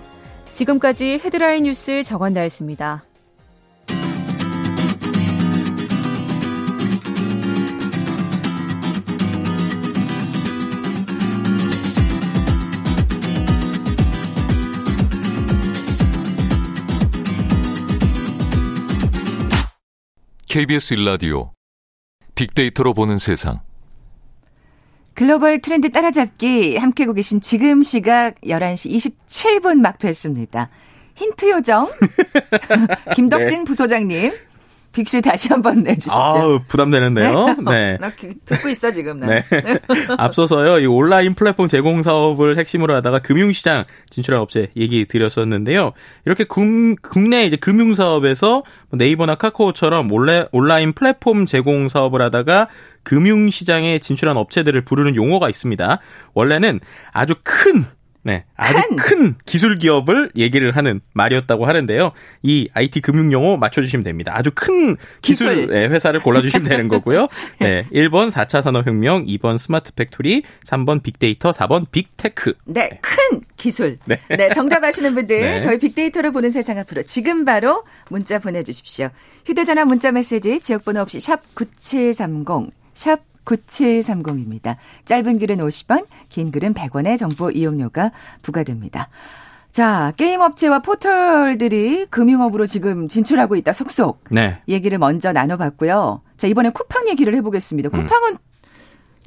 지금까지 0.52 1.20
헤드라인 1.26 1.64
뉴스 1.64 2.04
정원 2.04 2.34
나였습니다. 2.34 3.06
KBS 20.54 20.94
일라디오 20.94 21.52
빅데이터로 22.36 22.94
보는 22.94 23.18
세상. 23.18 23.62
글로벌 25.16 25.60
트렌드 25.60 25.92
따라잡기 25.92 26.78
함께고 26.78 27.14
계신 27.14 27.42
지금 27.42 27.82
시각 27.82 28.40
11시 28.42 29.12
27분 29.28 29.80
막 29.80 29.98
됐습니다. 29.98 30.70
힌트 31.16 31.50
요정 31.50 31.92
김덕진 33.16 33.60
네. 33.62 33.64
부소장님 33.64 34.32
빅시 34.94 35.22
다시 35.22 35.50
한번 35.50 35.84
내주시죠. 35.84 36.14
아 36.14 36.60
부담되는데요. 36.68 37.46
네. 37.46 37.56
네. 37.66 37.98
나 38.02 38.12
듣고 38.46 38.70
있어 38.70 38.92
지금. 38.92 39.20
네. 39.20 39.44
네. 39.50 39.80
앞서서요, 40.18 40.80
이 40.80 40.86
온라인 40.86 41.34
플랫폼 41.34 41.68
제공 41.68 42.04
사업을 42.04 42.58
핵심으로 42.60 42.94
하다가 42.96 43.20
금융시장 43.20 43.86
진출한 44.10 44.42
업체 44.42 44.70
얘기 44.78 45.06
드렸었는데요. 45.06 45.94
이렇게 46.26 46.44
국, 46.44 46.64
국내 47.02 47.46
이제 47.46 47.56
금융 47.56 47.96
사업에서 47.96 48.64
뭐 48.90 48.98
네이버나 48.98 49.36
카카오처럼 49.36 50.12
온라, 50.12 50.46
온라인 50.52 50.94
플랫폼 50.94 51.46
제공 51.46 51.90
사업을 51.90 52.22
하다가 52.22 52.70
금융시장에 53.02 54.00
진출한 54.00 54.38
업체들을 54.38 54.80
부르는 54.86 55.16
용어가 55.16 55.50
있습니다. 55.50 56.00
원래는 56.34 56.80
아주 57.12 57.34
큰 57.44 57.86
네, 58.24 58.46
아주 58.56 58.74
큰. 58.74 58.96
큰 58.96 59.36
기술 59.46 59.78
기업을 59.78 60.32
얘기를 60.36 60.76
하는 60.76 61.02
말이었다고 61.14 61.66
하는데요. 61.66 62.14
이 62.42 62.70
IT 62.74 63.02
금융 63.02 63.32
용어 63.34 63.58
맞춰주시면 63.58 64.04
됩니다. 64.04 64.32
아주 64.36 64.50
큰 64.56 64.96
기술, 65.22 65.56
기술. 65.56 65.68
네, 65.68 65.88
회사를 65.88 66.22
골라주시면 66.22 66.68
되는 66.68 66.88
거고요. 66.88 67.28
네, 67.60 67.86
1번 67.92 68.32
4차 68.32 68.62
산업혁명, 68.62 69.26
2번 69.26 69.58
smart 69.58 69.94
factory, 69.94 70.44
3번 70.66 71.04
빅데이터, 71.04 71.52
4번 71.52 71.86
big 71.92 72.15
tech. 72.15 72.54
네, 72.66 72.90
네. 72.90 73.00
큰 73.02 73.42
기술. 73.58 73.98
네. 74.06 74.20
네, 74.30 74.50
정답 74.54 74.84
아시는 74.84 75.14
분들 75.14 75.40
네. 75.42 75.60
저희 75.60 75.78
빅데이터를 75.78 76.32
보는 76.32 76.50
세상 76.50 76.78
앞으로 76.80 77.04
지금 77.04 77.44
바로 77.46 77.84
문자 78.10 78.40
보내주십시오. 78.40 79.10
휴대전화 79.46 79.86
문자 79.86 80.12
메시지 80.12 80.62
지역번호 80.62 81.02
없이 81.02 81.20
샵 81.20 81.42
9730, 81.56 82.72
샵 82.94 83.33
9730입니다. 83.46 84.78
짧은 85.06 85.40
글은 85.40 85.58
50원, 85.58 86.06
긴 86.30 86.52
글은 86.52 86.74
100원의 86.74 87.18
정보 87.18 87.50
이용료가 87.50 88.12
부과됩니다. 88.42 89.10
자, 89.72 90.14
게임 90.18 90.40
업체와 90.42 90.80
포털들이 90.80 92.06
금융업으로 92.06 92.68
지금 92.68 93.08
진출하고 93.08 93.56
있다 93.56 93.74
속속. 93.74 94.24
네. 94.30 94.62
얘기를 94.68 95.00
먼저 95.00 95.32
나눠봤고요. 95.32 96.22
자, 96.38 96.48
이번에 96.48 96.70
쿠팡 96.70 97.08
얘기를 97.08 97.34
해보겠습니다. 97.36 97.90
음. 97.90 97.92
쿠팡은 97.92 98.32
음. 98.34 98.53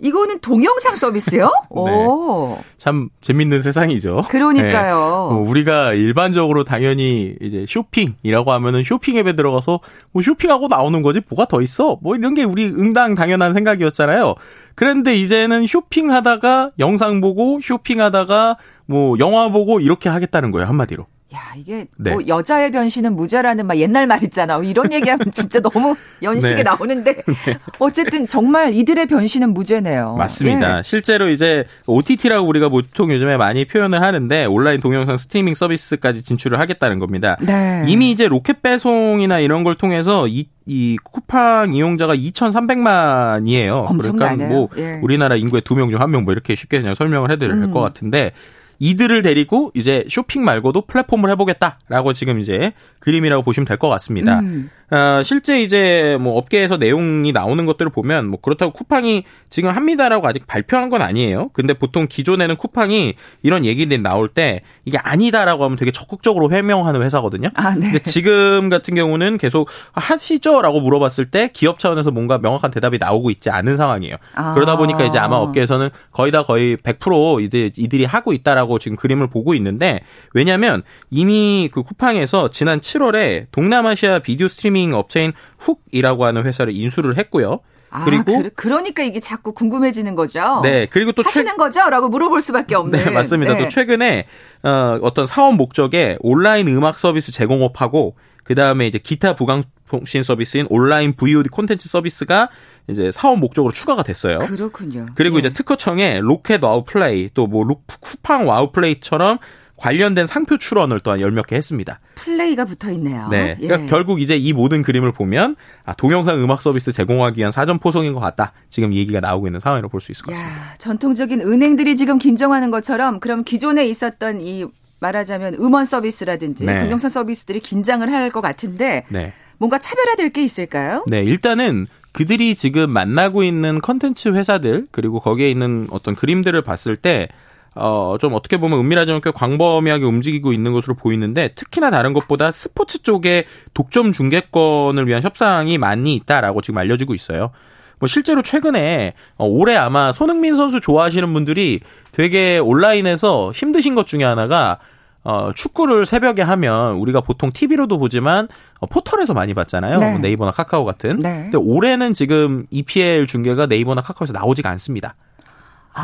이거는 0.00 0.40
동영상 0.40 0.96
서비스요? 0.96 1.50
네. 1.74 1.80
오. 1.80 2.58
참 2.78 3.08
재밌는 3.20 3.62
세상이죠. 3.62 4.24
그러니까요. 4.28 5.28
네. 5.30 5.34
뭐 5.34 5.48
우리가 5.48 5.94
일반적으로 5.94 6.64
당연히 6.64 7.34
이제 7.40 7.66
쇼핑이라고 7.68 8.52
하면은 8.52 8.84
쇼핑 8.84 9.16
앱에 9.16 9.34
들어가서 9.34 9.80
뭐 10.12 10.22
쇼핑하고 10.22 10.68
나오는 10.68 11.02
거지 11.02 11.20
뭐가 11.28 11.46
더 11.46 11.60
있어? 11.62 11.98
뭐 12.02 12.16
이런 12.16 12.34
게 12.34 12.44
우리 12.44 12.66
응당 12.66 13.14
당연한 13.14 13.54
생각이었잖아요. 13.54 14.34
그런데 14.74 15.14
이제는 15.14 15.66
쇼핑하다가 15.66 16.72
영상 16.78 17.20
보고 17.20 17.60
쇼핑하다가 17.62 18.56
뭐 18.86 19.18
영화 19.18 19.48
보고 19.48 19.80
이렇게 19.80 20.08
하겠다는 20.08 20.50
거예요, 20.50 20.68
한마디로. 20.68 21.06
야, 21.34 21.40
이게 21.56 21.86
네. 21.98 22.12
뭐 22.12 22.22
여자의 22.28 22.70
변신은 22.70 23.16
무죄라는 23.16 23.66
막 23.66 23.76
옛날 23.78 24.06
말 24.06 24.22
있잖아. 24.22 24.58
이런 24.58 24.92
얘기하면 24.92 25.32
진짜 25.32 25.58
너무 25.60 25.96
연식이 26.22 26.54
네. 26.54 26.62
나오는데 26.62 27.14
네. 27.44 27.58
어쨌든 27.80 28.28
정말 28.28 28.72
이들의 28.72 29.06
변신은 29.08 29.52
무죄네요. 29.52 30.14
맞습니다. 30.16 30.78
예. 30.78 30.82
실제로 30.84 31.28
이제 31.28 31.64
OTT라고 31.86 32.46
우리가 32.48 32.68
보통 32.68 33.10
요즘에 33.12 33.36
많이 33.38 33.64
표현을 33.64 34.02
하는데 34.02 34.44
온라인 34.44 34.80
동영상 34.80 35.16
스트리밍 35.16 35.54
서비스까지 35.54 36.22
진출을 36.22 36.60
하겠다는 36.60 37.00
겁니다. 37.00 37.36
네. 37.40 37.84
이미 37.88 38.12
이제 38.12 38.28
로켓 38.28 38.62
배송이나 38.62 39.40
이런 39.40 39.64
걸 39.64 39.74
통해서 39.74 40.28
이, 40.28 40.46
이 40.64 40.96
쿠팡 41.02 41.74
이용자가 41.74 42.14
2,300만이에요. 42.14 43.86
엄청 43.88 44.16
그러니까 44.16 44.44
많아요. 44.44 44.48
뭐 44.48 44.68
예. 44.78 45.00
우리나라 45.02 45.34
인구의 45.36 45.62
두 45.62 45.74
명 45.74 45.90
중 45.90 46.00
한 46.00 46.10
명 46.10 46.22
뭐 46.24 46.32
이렇게 46.32 46.54
쉽게 46.54 46.80
그냥 46.80 46.94
설명을 46.94 47.32
해드릴 47.32 47.52
음. 47.52 47.72
것 47.72 47.80
같은데 47.80 48.30
이들을 48.78 49.22
데리고 49.22 49.70
이제 49.74 50.04
쇼핑 50.08 50.44
말고도 50.44 50.82
플랫폼을 50.82 51.30
해보겠다라고 51.30 52.12
지금 52.12 52.40
이제 52.40 52.72
그림이라고 53.00 53.42
보시면 53.42 53.66
될 53.66 53.76
것 53.78 53.88
같습니다. 53.88 54.40
음. 54.40 54.70
어, 54.90 55.22
실제 55.24 55.62
이제 55.62 56.16
뭐 56.20 56.36
업계에서 56.38 56.76
내용이 56.76 57.32
나오는 57.32 57.66
것들을 57.66 57.90
보면 57.90 58.28
뭐 58.28 58.40
그렇다고 58.40 58.72
쿠팡이 58.72 59.24
지금 59.50 59.70
합니다라고 59.70 60.26
아직 60.28 60.46
발표한 60.46 60.90
건 60.90 61.02
아니에요. 61.02 61.50
근데 61.52 61.74
보통 61.74 62.06
기존에는 62.08 62.56
쿠팡이 62.56 63.14
이런 63.42 63.64
얘기들이 63.64 64.00
나올 64.00 64.28
때 64.28 64.62
이게 64.84 64.98
아니다라고 64.98 65.64
하면 65.64 65.76
되게 65.76 65.90
적극적으로 65.90 66.52
해명하는 66.52 67.02
회사거든요. 67.02 67.48
아, 67.54 67.74
네. 67.74 67.86
근데 67.86 67.98
지금 68.00 68.68
같은 68.68 68.94
경우는 68.94 69.38
계속 69.38 69.68
하시죠라고 69.92 70.80
물어봤을 70.80 71.30
때 71.30 71.50
기업 71.52 71.78
차원에서 71.80 72.12
뭔가 72.12 72.38
명확한 72.38 72.70
대답이 72.70 72.98
나오고 72.98 73.30
있지 73.30 73.50
않은 73.50 73.76
상황이에요. 73.76 74.16
아. 74.34 74.54
그러다 74.54 74.76
보니까 74.76 75.04
이제 75.04 75.18
아마 75.18 75.36
업계에서는 75.36 75.90
거의 76.12 76.30
다 76.30 76.44
거의 76.44 76.76
100% 76.76 77.42
이들 77.42 77.72
이들이 77.76 78.04
하고 78.04 78.32
있다라고 78.32 78.78
지금 78.78 78.96
그림을 78.96 79.28
보고 79.28 79.54
있는데 79.54 80.00
왜냐하면 80.32 80.82
이미 81.10 81.68
그 81.72 81.82
쿠팡에서 81.82 82.50
지난 82.50 82.80
7월에 82.80 83.46
동남아시아 83.50 84.20
비디오 84.20 84.46
스트리밍 84.48 84.75
스트리밍 84.76 84.94
업체인 84.94 85.32
훅이라고 85.58 86.24
하는 86.24 86.44
회사를 86.44 86.74
인수를 86.74 87.16
했고요. 87.18 87.60
아, 87.88 88.04
그리고 88.04 88.42
그, 88.54 88.68
러니까 88.68 89.02
이게 89.02 89.20
자꾸 89.20 89.52
궁금해지는 89.52 90.14
거죠. 90.14 90.60
네, 90.62 90.86
그리고 90.90 91.12
또 91.12 91.22
하시는 91.24 91.50
최... 91.50 91.56
거죠?라고 91.56 92.08
물어볼 92.08 92.42
수밖에 92.42 92.74
없는. 92.74 93.04
네, 93.04 93.10
맞습니다. 93.10 93.54
네. 93.54 93.64
또 93.64 93.68
최근에 93.70 94.26
어, 94.62 94.98
어떤 95.02 95.26
사업 95.26 95.54
목적에 95.54 96.18
온라인 96.20 96.68
음악 96.68 96.98
서비스 96.98 97.32
제공업하고 97.32 98.16
그 98.44 98.54
다음에 98.54 98.86
이제 98.86 98.98
기타 98.98 99.34
부가통신 99.34 100.22
서비스인 100.22 100.66
온라인 100.68 101.14
VOD 101.14 101.48
콘텐츠 101.48 101.88
서비스가 101.88 102.50
이제 102.88 103.10
사업 103.10 103.38
목적으로 103.38 103.72
추가가 103.72 104.02
됐어요. 104.02 104.40
그렇군요. 104.40 105.06
그리고 105.14 105.36
예. 105.36 105.40
이제 105.40 105.52
특허청에 105.52 106.20
로켓 106.20 106.62
와우 106.62 106.84
플레이 106.84 107.30
또 107.34 107.46
뭐 107.46 107.64
쿠팡 108.00 108.46
와우 108.46 108.72
플레이처럼 108.72 109.38
관련된 109.78 110.26
상표 110.26 110.56
출원을 110.58 111.00
또한 111.00 111.20
열 111.20 111.30
몇 111.32 111.46
개 111.46 111.56
했습니다. 111.56 112.00
플레이가 112.14 112.64
붙어 112.64 112.90
있네요. 112.92 113.28
네. 113.30 113.56
그러니까 113.60 113.82
예. 113.82 113.86
결국 113.86 114.20
이제 114.20 114.36
이 114.36 114.52
모든 114.52 114.82
그림을 114.82 115.12
보면 115.12 115.56
아, 115.84 115.92
동영상 115.94 116.40
음악 116.42 116.62
서비스 116.62 116.92
제공하기 116.92 117.38
위한 117.38 117.52
사전 117.52 117.78
포송인 117.78 118.14
것 118.14 118.20
같다. 118.20 118.52
지금 118.70 118.92
얘기가 118.94 119.20
나오고 119.20 119.46
있는 119.48 119.60
상황이라고 119.60 119.90
볼 119.90 120.00
수 120.00 120.12
있을 120.12 120.24
것 120.24 120.32
같습니다. 120.32 120.56
야, 120.56 120.74
전통적인 120.78 121.40
은행들이 121.42 121.94
지금 121.96 122.18
긴장하는 122.18 122.70
것처럼 122.70 123.20
그럼 123.20 123.44
기존에 123.44 123.86
있었던 123.86 124.40
이 124.40 124.64
말하자면 125.00 125.54
음원 125.54 125.84
서비스라든지 125.84 126.64
네. 126.64 126.78
동영상 126.78 127.10
서비스들이 127.10 127.60
긴장을 127.60 128.10
할 128.10 128.30
것 128.30 128.40
같은데 128.40 129.04
네. 129.08 129.32
뭔가 129.58 129.78
차별화될 129.78 130.30
게 130.30 130.42
있을까요? 130.42 131.04
네, 131.06 131.22
일단은 131.22 131.86
그들이 132.12 132.54
지금 132.54 132.90
만나고 132.90 133.42
있는 133.42 133.80
컨텐츠 133.80 134.30
회사들 134.30 134.86
그리고 134.90 135.20
거기에 135.20 135.50
있는 135.50 135.86
어떤 135.90 136.14
그림들을 136.16 136.60
봤을 136.62 136.96
때 136.96 137.28
어, 137.76 138.16
좀 138.18 138.32
어떻게 138.32 138.56
보면 138.56 138.78
은밀하지 138.78 139.12
않게 139.12 139.30
광범위하게 139.32 140.04
움직이고 140.04 140.52
있는 140.52 140.72
것으로 140.72 140.94
보이는데 140.94 141.48
특히나 141.54 141.90
다른 141.90 142.12
것보다 142.14 142.50
스포츠 142.50 143.02
쪽에 143.02 143.44
독점 143.74 144.12
중계권을 144.12 145.06
위한 145.06 145.22
협상이 145.22 145.78
많이 145.78 146.14
있다라고 146.14 146.62
지금 146.62 146.78
알려지고 146.78 147.14
있어요. 147.14 147.50
뭐 147.98 148.06
실제로 148.06 148.42
최근에 148.42 149.14
어, 149.38 149.46
올해 149.46 149.76
아마 149.76 150.12
손흥민 150.12 150.56
선수 150.56 150.80
좋아하시는 150.80 151.32
분들이 151.32 151.80
되게 152.12 152.58
온라인에서 152.58 153.52
힘드신 153.52 153.94
것 153.94 154.06
중에 154.06 154.24
하나가 154.24 154.78
어, 155.22 155.50
축구를 155.52 156.06
새벽에 156.06 156.40
하면 156.42 156.96
우리가 156.96 157.20
보통 157.20 157.50
TV로도 157.52 157.98
보지만 157.98 158.48
어, 158.78 158.86
포털에서 158.86 159.34
많이 159.34 159.54
봤잖아요. 159.54 159.98
네. 159.98 160.10
뭐 160.12 160.20
네이버나 160.20 160.52
카카오 160.52 160.84
같은. 160.84 161.18
네. 161.18 161.48
근데 161.50 161.58
올해는 161.58 162.14
지금 162.14 162.64
EPL 162.70 163.26
중계가 163.26 163.66
네이버나 163.66 164.02
카카오에서 164.02 164.32
나오지가 164.32 164.70
않습니다. 164.70 165.16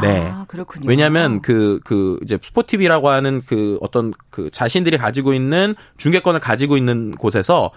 네. 0.01 0.29
아, 0.33 0.45
그렇군요. 0.49 0.89
왜냐하면 0.89 1.43
그, 1.43 1.81
그, 1.85 2.19
이제 2.23 2.39
스포티비라고 2.43 3.09
하는 3.09 3.43
그 3.45 3.79
어떤 3.83 4.13
그 4.31 4.51
자신들이 4.51 4.97
가지고 4.97 5.35
있는 5.35 5.75
중계권을 5.99 6.41
가지고 6.41 6.77
있는 6.77 7.13
곳에서 7.13 7.71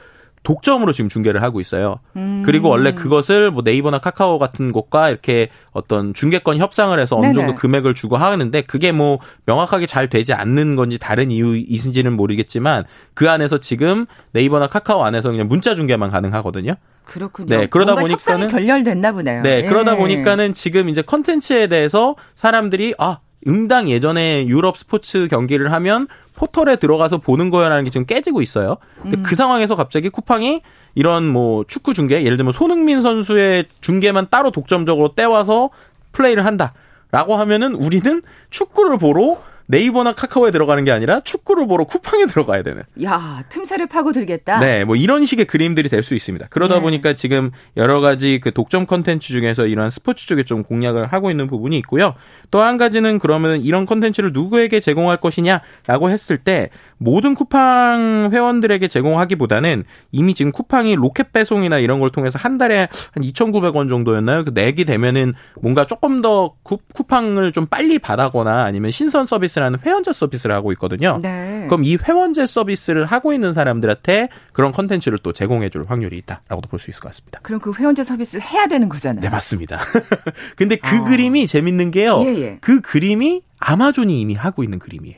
독점으로 0.46 0.94
지금 0.94 1.10
중계를 1.10 1.42
하고 1.42 1.60
있어요. 1.60 2.00
음. 2.16 2.44
그리고 2.46 2.70
원래 2.70 2.94
그것을 2.94 3.52
뭐 3.52 3.64
네이버나 3.66 3.98
카카오 3.98 4.40
같은 4.40 4.72
곳과 4.72 5.10
이렇게 5.10 5.50
어떤 5.72 6.14
중계권 6.14 6.58
협상을 6.58 6.98
해서 6.98 7.18
어느 7.18 7.26
정도 7.26 7.42
네네. 7.42 7.56
금액을 7.56 7.96
주고 7.96 8.16
하는데 8.16 8.62
그게 8.62 8.92
뭐 8.92 9.20
명확하게 9.48 9.88
잘 9.88 10.08
되지 10.08 10.34
않는 10.34 10.76
건지 10.76 11.00
다른 11.00 11.32
이유이신지는 11.32 12.16
모르겠지만 12.16 12.84
그 13.16 13.30
안에서 13.30 13.58
지금 13.58 14.06
네이버나 14.32 14.68
카카오 14.68 15.04
안에서 15.04 15.32
그냥 15.32 15.48
문자 15.48 15.74
중계만 15.76 16.12
가능하거든요. 16.12 16.76
그렇군요. 17.06 17.48
네, 17.48 17.68
그러다 17.68 17.96
보니까는 17.96 18.48
결렬됐나 18.48 19.12
보네요. 19.12 19.42
네, 19.44 19.58
예. 19.58 19.62
그러다 19.64 19.96
보니까는 19.96 20.54
지금 20.54 20.90
이제 20.90 21.02
컨텐츠에 21.02 21.68
대해서 21.68 22.16
사람들이 22.36 22.96
아 22.98 23.20
응당 23.48 23.90
예전에 23.90 24.48
유럽 24.48 24.78
스포츠 24.78 25.28
경기를 25.28 25.72
하면 25.72 26.08
포털에 26.36 26.76
들어가서 26.76 27.20
보는 27.20 27.50
거야라는 27.50 27.84
게 27.86 27.90
지금 27.90 28.06
깨지고 28.06 28.42
있어요. 28.42 28.78
근데 29.02 29.18
그 29.18 29.22
음. 29.22 29.24
그 29.24 29.36
상황에서 29.36 29.76
갑자기 29.76 30.10
쿠팡이 30.10 30.62
이런 30.96 31.32
뭐 31.32 31.64
축구 31.68 31.94
중계, 31.94 32.24
예를 32.24 32.38
들면 32.38 32.54
손흥민 32.54 33.02
선수의 33.02 33.66
중계만 33.82 34.28
따로 34.30 34.52
독점적으로 34.52 35.14
떼와서 35.16 35.70
플레이를 36.12 36.46
한다라고 36.46 37.36
하면은 37.36 37.76
우리는 37.76 38.22
축구를 38.50 38.98
보러 38.98 39.38
네이버나 39.68 40.14
카카오에 40.14 40.52
들어가는 40.52 40.84
게 40.86 40.92
아니라 40.92 41.22
축구를 41.22 41.68
보러 41.68 41.86
쿠팡에 41.86 42.26
들어가야 42.28 42.62
되는. 42.64 42.84
야, 43.04 43.44
틈새를 43.50 43.88
파고들겠다. 43.88 44.60
네, 44.60 44.86
뭐 44.86 44.96
이런 44.96 45.26
식의 45.26 45.46
그림들이 45.46 45.90
될 45.90 46.04
수 46.04 46.14
있습니다. 46.14 46.48
그러다 46.52 46.76
네. 46.76 46.82
보니까 46.82 47.14
지금 47.14 47.50
여러 47.78 48.00
가지 48.00 48.40
그 48.40 48.52
독점 48.52 48.86
컨텐츠 48.86 49.28
중에서 49.30 49.66
이러한 49.66 49.90
스포츠 49.90 50.28
쪽에 50.28 50.44
좀 50.44 50.62
공략을 50.62 51.08
하고 51.08 51.32
있는 51.32 51.48
부분이 51.48 51.76
있고요. 51.80 52.14
또 52.52 52.62
한 52.66 52.78
가지는 52.78 53.18
그러면 53.20 53.62
이런 53.62 53.86
컨텐츠를 53.86 54.32
누구에게 54.34 54.80
제공할 54.80 55.18
것이냐라고 55.18 56.10
했을 56.10 56.38
때 56.38 56.70
모든 56.98 57.34
쿠팡 57.36 58.30
회원들에게 58.32 58.88
제공하기보다는 58.88 59.84
이미 60.12 60.34
지금 60.34 60.52
쿠팡이 60.52 60.96
로켓 60.96 61.32
배송이나 61.34 61.80
이런 61.80 62.00
걸 62.00 62.12
통해서 62.12 62.38
한 62.40 62.58
달에 62.58 62.88
한 63.14 63.24
2,900원 63.24 63.90
정도였나요? 63.90 64.44
그 64.46 64.52
내게 64.54 64.86
되면은 64.86 65.34
뭔가 65.62 65.86
조금 65.88 66.22
더 66.22 66.54
쿠, 66.64 66.78
쿠팡을 66.94 67.52
좀 67.52 67.66
빨리 67.66 68.00
받거나 68.00 68.64
아니면 68.64 68.92
신선 68.92 69.26
서비스 69.26 69.55
라는 69.60 69.80
회원제 69.86 70.14
서비스를 70.14 70.56
하고 70.56 70.72
있거든요. 70.74 71.20
네. 71.22 71.66
그럼 71.68 71.84
이 71.84 71.98
회원제 71.98 72.46
서비스를 72.46 73.06
하고 73.06 73.34
있는 73.34 73.54
사람들한테 73.54 74.30
그런 74.54 74.72
컨텐츠를 74.72 75.20
또 75.20 75.34
제공해 75.34 75.70
줄 75.70 75.86
확률이 75.88 76.18
있다라고도 76.18 76.70
볼 76.70 76.80
수 76.80 76.90
있을 76.92 77.02
것 77.02 77.10
같습니다. 77.10 77.40
그럼 77.42 77.60
그 77.62 77.74
회원제 77.74 78.04
서비스를 78.04 78.44
해야 78.46 78.68
되는 78.68 78.90
거잖아요. 78.90 79.22
네, 79.22 79.30
맞습니다. 79.30 79.80
근데 80.58 80.76
그 80.76 80.98
어. 80.98 81.04
그림이 81.06 81.48
재밌는 81.48 81.92
게요. 81.92 82.22
예, 82.26 82.36
예. 82.42 82.58
그 82.62 82.82
그림이 82.82 83.42
아마존이 83.60 84.20
이미 84.20 84.36
하고 84.36 84.64
있는 84.64 84.80
그림이에요. 84.80 85.18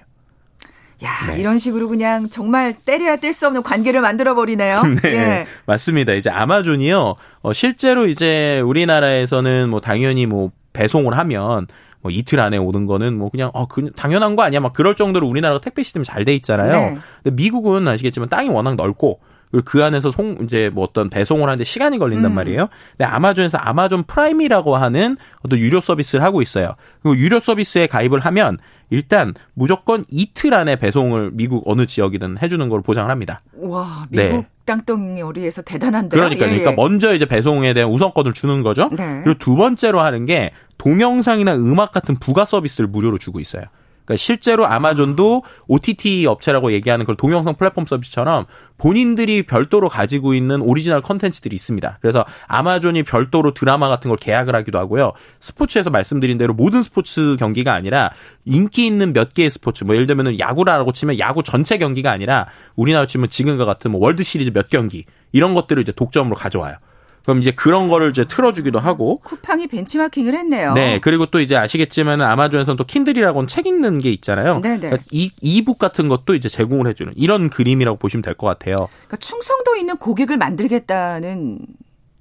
야, 1.04 1.28
네. 1.28 1.40
이런 1.40 1.60
식으로 1.60 1.90
그냥 1.90 2.28
정말 2.30 2.74
때려야 2.74 3.18
뗄 3.18 3.32
수 3.32 3.46
없는 3.46 3.62
관계를 3.62 4.02
만들어 4.02 4.34
버리네요. 4.34 4.82
네, 5.04 5.12
예. 5.14 5.46
맞습니다. 5.68 6.14
이제 6.14 6.30
아마존이요. 6.32 7.16
어, 7.42 7.54
실제로 7.54 8.08
이제 8.08 8.60
우리나라에서는 8.62 9.70
뭐 9.70 9.80
당연히 9.80 10.26
뭐 10.26 10.52
배송을 10.74 11.16
하면 11.18 11.68
뭐 12.08 12.12
이틀 12.12 12.40
안에 12.40 12.58
오는 12.58 12.86
거는 12.86 13.18
뭐 13.18 13.30
그냥 13.30 13.52
어 13.54 13.68
그, 13.68 13.92
당연한 13.92 14.38
거 14.38 14.44
아니야 14.44 14.62
막 14.62 14.72
그럴 14.72 14.96
정도로 14.96 15.28
우리나라가 15.28 15.60
택배 15.60 15.84
시스템이 15.84 16.06
잘돼 16.06 16.34
있잖아요. 16.36 16.72
네. 16.72 16.98
근데 17.22 17.36
미국은 17.36 17.86
아시겠지만 17.86 18.30
땅이 18.30 18.48
워낙 18.48 18.76
넓고 18.76 19.20
그리고 19.52 19.66
그 19.66 19.84
안에서 19.84 20.12
송 20.12 20.38
이제 20.44 20.70
뭐 20.74 20.84
어떤 20.84 21.10
배송을 21.10 21.44
하는데 21.44 21.64
시간이 21.64 22.00
걸린단 22.00 22.32
음. 22.32 22.36
말이에요. 22.36 22.68
근데 22.92 23.06
아마존에서 23.06 23.58
아마존 23.58 24.04
프라임이라고 24.04 24.76
하는 24.76 25.18
어떤 25.44 25.60
유료 25.60 25.82
서비스를 25.82 26.24
하고 26.24 26.42
있어요. 26.42 26.76
그리고 27.02 27.18
유료 27.18 27.40
서비스에 27.40 27.88
가입을 27.88 28.20
하면 28.22 28.58
일단 28.90 29.34
무조건 29.54 30.04
이틀 30.10 30.54
안에 30.54 30.78
배송을 30.78 31.32
미국 31.34 31.64
어느 31.66 31.86
지역이든 31.86 32.38
해주는 32.42 32.70
걸 32.70 32.82
보장을 32.82 33.10
합니다. 33.10 33.42
와 33.58 34.06
미국 34.10 34.36
네. 34.36 34.48
땅덩어리에서 34.66 35.62
대단한데요. 35.62 36.22
그러니까, 36.22 36.46
예, 36.46 36.50
그러니까 36.50 36.72
예. 36.72 36.76
먼저 36.76 37.14
이제 37.14 37.26
배송에 37.26 37.74
대한 37.74 37.90
우선권을 37.90 38.34
주는 38.34 38.64
거죠. 38.64 38.90
네. 38.92 39.22
그리고 39.24 39.38
두 39.38 39.56
번째로 39.56 40.02
하는 40.02 40.26
게 40.26 40.52
동영상이나 40.78 41.56
음악 41.56 41.92
같은 41.92 42.16
부가 42.16 42.46
서비스를 42.46 42.88
무료로 42.88 43.18
주고 43.18 43.40
있어요. 43.40 43.64
그러니까 44.08 44.16
실제로 44.18 44.66
아마존도 44.66 45.44
OTT 45.68 46.26
업체라고 46.26 46.72
얘기하는 46.72 47.06
그런 47.06 47.18
동영상 47.18 47.56
플랫폼 47.56 47.86
서비스처럼 47.86 48.46
본인들이 48.78 49.44
별도로 49.44 49.90
가지고 49.90 50.34
있는 50.34 50.62
오리지널 50.62 51.02
컨텐츠들이 51.02 51.54
있습니다. 51.54 51.98
그래서 52.02 52.26
아마존이 52.48 53.04
별도로 53.04 53.54
드라마 53.54 53.90
같은 53.90 54.08
걸 54.08 54.18
계약을 54.18 54.56
하기도 54.56 54.80
하고요. 54.80 55.12
스포츠에서 55.42 55.90
말씀드린 55.90 56.38
대로 56.38 56.54
모든 56.54 56.82
스포츠 56.82 57.36
경기가 57.38 57.74
아니라 57.74 58.12
인기 58.46 58.86
있는 58.86 59.12
몇 59.12 59.34
개의 59.34 59.50
스포츠, 59.52 59.84
뭐 59.84 59.94
예를 59.96 60.08
들면 60.08 60.40
야구라고 60.40 60.94
치면 60.94 61.20
야구 61.20 61.44
전체 61.44 61.78
경기가 61.78 62.10
아니라 62.10 62.48
우리나라 62.76 63.06
치면 63.06 63.30
지금과 63.30 63.66
같은 63.66 63.92
뭐 63.92 64.00
월드 64.00 64.24
시리즈 64.24 64.52
몇 64.54 64.70
경기 64.70 65.06
이런 65.34 65.54
것들을 65.54 65.82
이제 65.82 65.92
독점으로 65.92 66.38
가져와요. 66.38 66.78
그럼 67.28 67.42
이제 67.42 67.52
그런 67.52 67.90
거를 67.90 68.10
이제 68.12 68.24
틀어주기도 68.24 68.80
하고. 68.80 69.18
쿠팡이 69.26 69.68
벤치마킹을 69.68 70.34
했네요. 70.34 70.72
네. 70.76 71.00
그리고 71.02 71.26
또 71.26 71.42
이제 71.42 71.58
아시겠지만 71.58 72.22
아마존에서는 72.22 72.78
또 72.78 72.86
킨들이라고는 72.86 73.48
책 73.50 73.68
읽는 73.68 74.00
게 74.00 74.12
있잖아요. 74.14 74.62
네네. 74.62 74.80
그러니까 74.80 75.04
이 75.12 75.30
e-book 75.42 75.78
같은 75.78 76.08
것도 76.08 76.36
이제 76.36 76.48
제공을 76.48 76.88
해주는 76.88 77.12
이런 77.18 77.50
그림이라고 77.50 77.98
보시면 77.98 78.22
될 78.22 78.34
것 78.38 78.48
같아요. 78.48 78.76
그러니까 78.78 79.18
충성도 79.18 79.76
있는 79.76 79.98
고객을 79.98 80.38
만들겠다는 80.38 81.60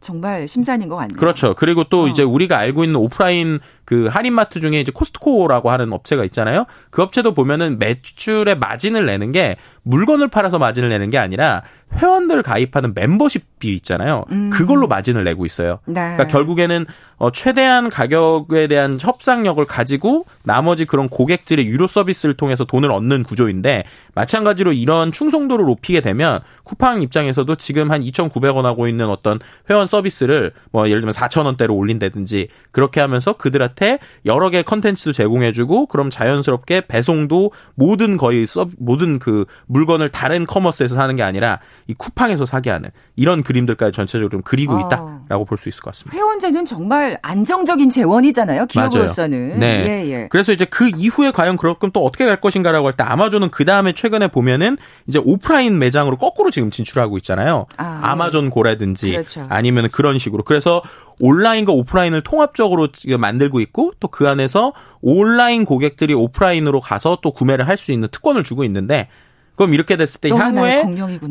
정말 0.00 0.48
심산인 0.48 0.88
것 0.88 0.96
같네요. 0.96 1.16
그렇죠. 1.16 1.54
그리고 1.54 1.84
또 1.84 2.02
어. 2.02 2.08
이제 2.08 2.24
우리가 2.24 2.58
알고 2.58 2.82
있는 2.82 2.96
오프라인 2.96 3.60
그 3.86 4.08
할인마트 4.08 4.60
중에 4.60 4.80
이제 4.80 4.92
코스트코라고 4.92 5.70
하는 5.70 5.92
업체가 5.92 6.24
있잖아요. 6.24 6.66
그 6.90 7.02
업체도 7.02 7.32
보면은 7.32 7.78
매출의 7.78 8.58
마진을 8.58 9.06
내는 9.06 9.32
게 9.32 9.56
물건을 9.84 10.28
팔아서 10.28 10.58
마진을 10.58 10.88
내는 10.88 11.08
게 11.08 11.18
아니라 11.18 11.62
회원들 11.94 12.42
가입하는 12.42 12.92
멤버십비 12.94 13.72
있잖아요. 13.76 14.24
음. 14.32 14.50
그걸로 14.50 14.88
마진을 14.88 15.22
내고 15.24 15.46
있어요. 15.46 15.78
네. 15.86 15.94
그러니까 15.94 16.26
결국에는 16.26 16.84
어 17.18 17.30
최대한 17.30 17.88
가격에 17.88 18.66
대한 18.66 18.98
협상력을 19.00 19.64
가지고 19.64 20.26
나머지 20.42 20.84
그런 20.84 21.08
고객들의 21.08 21.64
유료 21.66 21.86
서비스를 21.86 22.34
통해서 22.34 22.64
돈을 22.64 22.90
얻는 22.90 23.22
구조인데 23.22 23.84
마찬가지로 24.14 24.72
이런 24.72 25.12
충성도를 25.12 25.64
높이게 25.64 26.00
되면 26.02 26.40
쿠팡 26.64 27.00
입장에서도 27.02 27.54
지금 27.54 27.90
한 27.90 28.02
2,900원 28.02 28.62
하고 28.62 28.88
있는 28.88 29.08
어떤 29.08 29.38
회원 29.70 29.86
서비스를 29.86 30.52
뭐 30.72 30.88
예를 30.88 31.00
들면 31.00 31.14
4,000원대로 31.14 31.74
올린다든지 31.74 32.48
그렇게 32.76 33.00
하면서 33.00 33.32
그들한테 33.32 33.98
여러 34.26 34.50
개의 34.50 34.62
컨텐츠도 34.62 35.14
제공해주고 35.14 35.86
그럼 35.86 36.10
자연스럽게 36.10 36.82
배송도 36.82 37.50
모든 37.74 38.18
거의 38.18 38.46
서 38.46 38.68
모든 38.76 39.18
그 39.18 39.46
물건을 39.64 40.10
다른 40.10 40.44
commerce에서 40.44 40.94
사는 40.94 41.16
게 41.16 41.22
아니라 41.22 41.60
이 41.86 41.94
쿠팡에서 41.94 42.44
사게 42.44 42.68
하는 42.68 42.90
이런 43.16 43.42
그림들까지 43.42 43.92
전체적으로 43.92 44.28
좀 44.28 44.42
그리고 44.44 44.74
어. 44.74 44.80
있다라고 44.80 45.46
볼수 45.46 45.70
있을 45.70 45.80
것 45.80 45.92
같습니다. 45.92 46.18
회원제는 46.18 46.66
정말 46.66 47.18
안정적인 47.22 47.88
재원이잖아요. 47.88 48.66
기업으로서는. 48.66 49.58
네. 49.58 49.86
예, 49.86 50.12
예. 50.12 50.28
그래서 50.30 50.52
이제 50.52 50.66
그 50.66 50.90
이후에 50.94 51.30
과연 51.30 51.56
그렇게 51.56 51.88
또 51.94 52.04
어떻게 52.04 52.26
갈 52.26 52.42
것인가라고 52.42 52.88
할 52.88 52.92
때 52.92 53.04
아마존은 53.04 53.48
그 53.48 53.64
다음에 53.64 53.94
최근에 53.94 54.28
보면은 54.28 54.76
이제 55.06 55.18
오프라인 55.24 55.78
매장으로 55.78 56.18
거꾸로 56.18 56.50
지금 56.50 56.68
진출하고 56.68 57.16
있잖아요. 57.16 57.64
아, 57.78 58.10
네. 58.10 58.16
마존 58.16 58.50
고라든지 58.50 59.12
그렇죠. 59.12 59.46
아니면 59.48 59.88
그런 59.90 60.18
식으로 60.18 60.42
그래서 60.44 60.82
온라인과 61.20 61.72
오프라인을 61.72 62.22
통합적으로 62.22 62.88
만들고 63.18 63.60
있고 63.60 63.92
또 64.00 64.08
그 64.08 64.28
안에서 64.28 64.72
온라인 65.02 65.64
고객들이 65.64 66.14
오프라인으로 66.14 66.80
가서 66.80 67.18
또 67.22 67.32
구매를 67.32 67.68
할 67.68 67.76
수 67.76 67.92
있는 67.92 68.08
특권을 68.10 68.42
주고 68.44 68.64
있는데 68.64 69.08
그럼 69.56 69.72
이렇게 69.74 69.96
됐을 69.96 70.20
때 70.20 70.28
향후에 70.30 70.84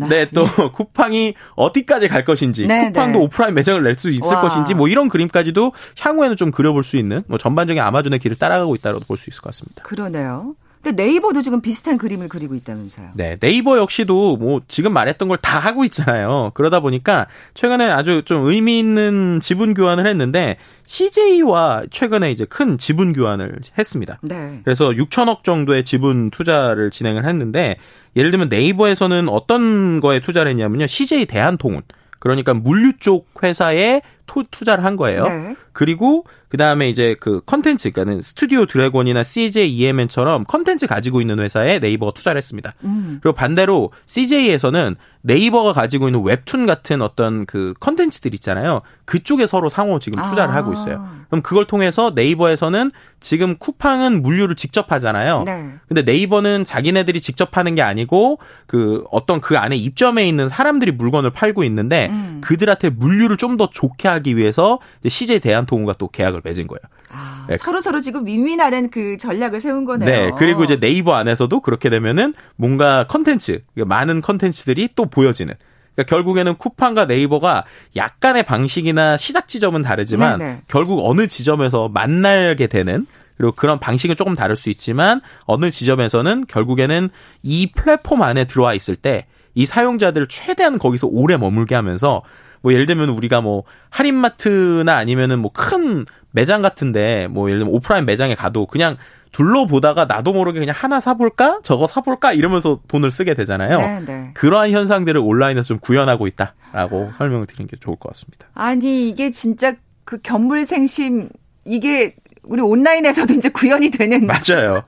네, 0.07 0.29
또 0.33 0.43
예. 0.43 0.69
쿠팡이 0.73 1.35
어디까지 1.55 2.07
갈 2.07 2.23
것인지 2.25 2.65
네, 2.67 2.87
쿠팡도 2.87 3.19
네. 3.19 3.25
오프라인 3.25 3.53
매장을 3.53 3.81
낼 3.83 3.97
수 3.97 4.09
있을 4.09 4.35
와. 4.35 4.41
것인지 4.41 4.73
뭐 4.73 4.87
이런 4.87 5.09
그림까지도 5.09 5.73
향후에는 5.99 6.35
좀 6.35 6.51
그려볼 6.51 6.83
수 6.83 6.97
있는 6.97 7.23
뭐 7.27 7.37
전반적인 7.37 7.81
아마존의 7.81 8.19
길을 8.19 8.35
따라가고 8.37 8.73
있다고 8.75 8.99
볼 9.01 9.17
수 9.17 9.29
있을 9.29 9.41
것 9.41 9.49
같습니다. 9.49 9.83
그러네요. 9.83 10.55
근데 10.85 11.03
네이버도 11.03 11.41
지금 11.41 11.61
비슷한 11.61 11.97
그림을 11.97 12.29
그리고 12.29 12.53
있다면서요. 12.53 13.09
네, 13.15 13.37
네이버 13.39 13.79
역시도 13.79 14.37
뭐 14.37 14.61
지금 14.67 14.93
말했던 14.93 15.27
걸 15.27 15.35
다 15.41 15.59
하고 15.59 15.83
있잖아요. 15.85 16.51
그러다 16.53 16.79
보니까 16.79 17.25
최근에 17.55 17.85
아주 17.89 18.21
좀 18.25 18.47
의미 18.47 18.77
있는 18.79 19.39
지분 19.41 19.73
교환을 19.73 20.05
했는데 20.07 20.57
CJ와 20.85 21.83
최근에 21.91 22.31
이제 22.31 22.45
큰 22.45 22.77
지분 22.77 23.13
교환을 23.13 23.59
했습니다. 23.77 24.19
네. 24.21 24.61
그래서 24.63 24.89
6천억 24.89 25.43
정도의 25.43 25.83
지분 25.83 26.29
투자를 26.29 26.91
진행을 26.91 27.25
했는데 27.25 27.77
예를 28.15 28.29
들면 28.31 28.49
네이버에서는 28.49 29.27
어떤 29.27 29.99
거에 30.01 30.19
투자를 30.19 30.51
했냐면요. 30.51 30.87
CJ 30.87 31.25
대한통운. 31.25 31.81
그러니까 32.19 32.53
물류 32.53 32.93
쪽 32.97 33.27
회사에 33.43 34.01
토, 34.25 34.43
투자를 34.49 34.83
한 34.83 34.95
거예요. 34.95 35.23
네. 35.27 35.55
그리고 35.73 36.25
그 36.47 36.57
다음에 36.57 36.89
이제 36.89 37.15
그 37.19 37.41
컨텐츠, 37.45 37.91
그러니까는 37.91 38.21
스튜디오 38.21 38.65
드래곤이나 38.65 39.23
CJ 39.23 39.69
ENM처럼 39.75 40.45
컨텐츠 40.45 40.87
가지고 40.87 41.19
있는 41.19 41.39
회사에 41.39 41.79
네이버가 41.79 42.13
투자를 42.13 42.37
했습니다. 42.37 42.73
음. 42.83 43.19
그리고 43.21 43.35
반대로 43.35 43.91
CJ에서는 44.05 44.95
네이버가 45.23 45.73
가지고 45.73 46.07
있는 46.07 46.23
웹툰 46.23 46.65
같은 46.67 47.01
어떤 47.01 47.45
그 47.45 47.73
컨텐츠들 47.79 48.33
있잖아요. 48.35 48.81
그쪽에 49.05 49.47
서로 49.47 49.69
상호 49.69 49.99
지금 49.99 50.23
투자를 50.23 50.53
아. 50.53 50.57
하고 50.57 50.71
있어요. 50.71 51.09
그럼 51.27 51.41
그걸 51.41 51.65
통해서 51.65 52.11
네이버에서는 52.13 52.91
지금 53.19 53.57
쿠팡은 53.57 54.21
물류를 54.21 54.55
직접 54.55 54.91
하잖아요. 54.91 55.43
네. 55.45 55.73
근데 55.87 56.03
네이버는 56.03 56.63
자기네들이 56.63 57.19
직접 57.21 57.57
하는 57.57 57.73
게 57.73 57.81
아니고 57.81 58.37
그 58.67 59.03
어떤 59.11 59.41
그 59.41 59.57
안에 59.57 59.75
입점해 59.75 60.27
있는 60.27 60.47
사람들이 60.47 60.91
물건을 60.91 61.31
팔고 61.31 61.63
있는데 61.63 62.09
음. 62.11 62.41
그들한테 62.41 62.91
물류를 62.91 63.37
좀 63.37 63.55
더 63.55 63.69
좋게 63.69 64.07
하기 64.15 64.37
위해서 64.37 64.79
CJ 65.07 65.39
대한통운과 65.39 65.93
또 65.97 66.07
계약을 66.07 66.41
맺은 66.43 66.67
거예요. 66.67 66.79
아, 67.11 67.45
네. 67.49 67.57
서로 67.57 67.79
서로 67.79 67.99
지금 68.01 68.25
윈윈하는 68.25 68.89
그 68.89 69.17
전략을 69.17 69.59
세운 69.59 69.85
거네요. 69.85 70.09
네. 70.09 70.31
그리고 70.37 70.63
이제 70.63 70.79
네이버 70.79 71.13
안에서도 71.13 71.59
그렇게 71.61 71.89
되면은 71.89 72.33
뭔가 72.55 73.05
컨텐츠, 73.07 73.63
많은 73.75 74.21
컨텐츠들이 74.21 74.89
또 74.95 75.05
보여지는. 75.05 75.53
그러니까 75.95 76.09
결국에는 76.15 76.55
쿠팡과 76.55 77.05
네이버가 77.05 77.63
약간의 77.95 78.43
방식이나 78.43 79.15
시작 79.15 79.47
지점은 79.47 79.81
다르지만 79.81 80.39
네네. 80.39 80.51
네. 80.51 80.61
결국 80.67 81.07
어느 81.07 81.27
지점에서 81.27 81.89
만나게 81.89 82.67
되는 82.67 83.07
그리고 83.37 83.53
그런 83.53 83.79
방식은 83.79 84.15
조금 84.15 84.33
다를 84.33 84.55
수 84.55 84.69
있지만 84.69 85.21
어느 85.45 85.71
지점에서는 85.71 86.45
결국에는 86.47 87.09
이 87.43 87.71
플랫폼 87.71 88.21
안에 88.23 88.45
들어와 88.45 88.73
있을 88.73 88.95
때 88.95 89.25
이 89.55 89.65
사용자들을 89.65 90.27
최대한 90.27 90.77
거기서 90.77 91.07
오래 91.07 91.37
머물게 91.37 91.73
하면서 91.73 92.21
뭐 92.65 92.73
예를 92.73 92.87
들면 92.87 93.09
우리가 93.09 93.41
뭐 93.41 93.63
할인마트나 93.91 94.95
아니면은 94.95 95.37
뭐 95.37 95.51
큰 95.53 96.05
매장 96.31 96.63
같은데 96.63 97.27
뭐 97.27 97.47
예를 97.47 97.59
들면 97.59 97.75
오프라인 97.75 98.05
매장에 98.05 98.33
가도 98.33 98.65
그냥 98.65 98.97
둘러보다가 99.31 100.05
나도 100.05 100.33
모르게 100.33 100.59
그냥 100.59 100.73
하나 100.75 100.99
사볼까? 100.99 101.59
저거 101.61 101.85
사볼까? 101.85 102.33
이러면서 102.33 102.79
돈을 102.87 103.11
쓰게 103.11 103.35
되잖아요. 103.35 103.79
네, 103.79 103.99
네. 104.05 104.31
그러한 104.33 104.71
현상들을 104.71 105.21
온라인에서 105.23 105.67
좀 105.67 105.79
구현하고 105.79 106.25
있다라고 106.25 107.11
설명을 107.17 107.45
드리는 107.45 107.67
게 107.67 107.77
좋을 107.79 107.97
것 107.97 108.09
같습니다. 108.13 108.47
아니, 108.55 109.09
이게 109.09 109.29
진짜 109.29 109.75
그 110.05 110.19
견물생심, 110.21 111.29
이게 111.65 112.15
우리 112.43 112.61
온라인에서도 112.61 113.33
이제 113.33 113.49
구현이 113.49 113.91
되는. 113.91 114.25
맞아요. 114.25 114.83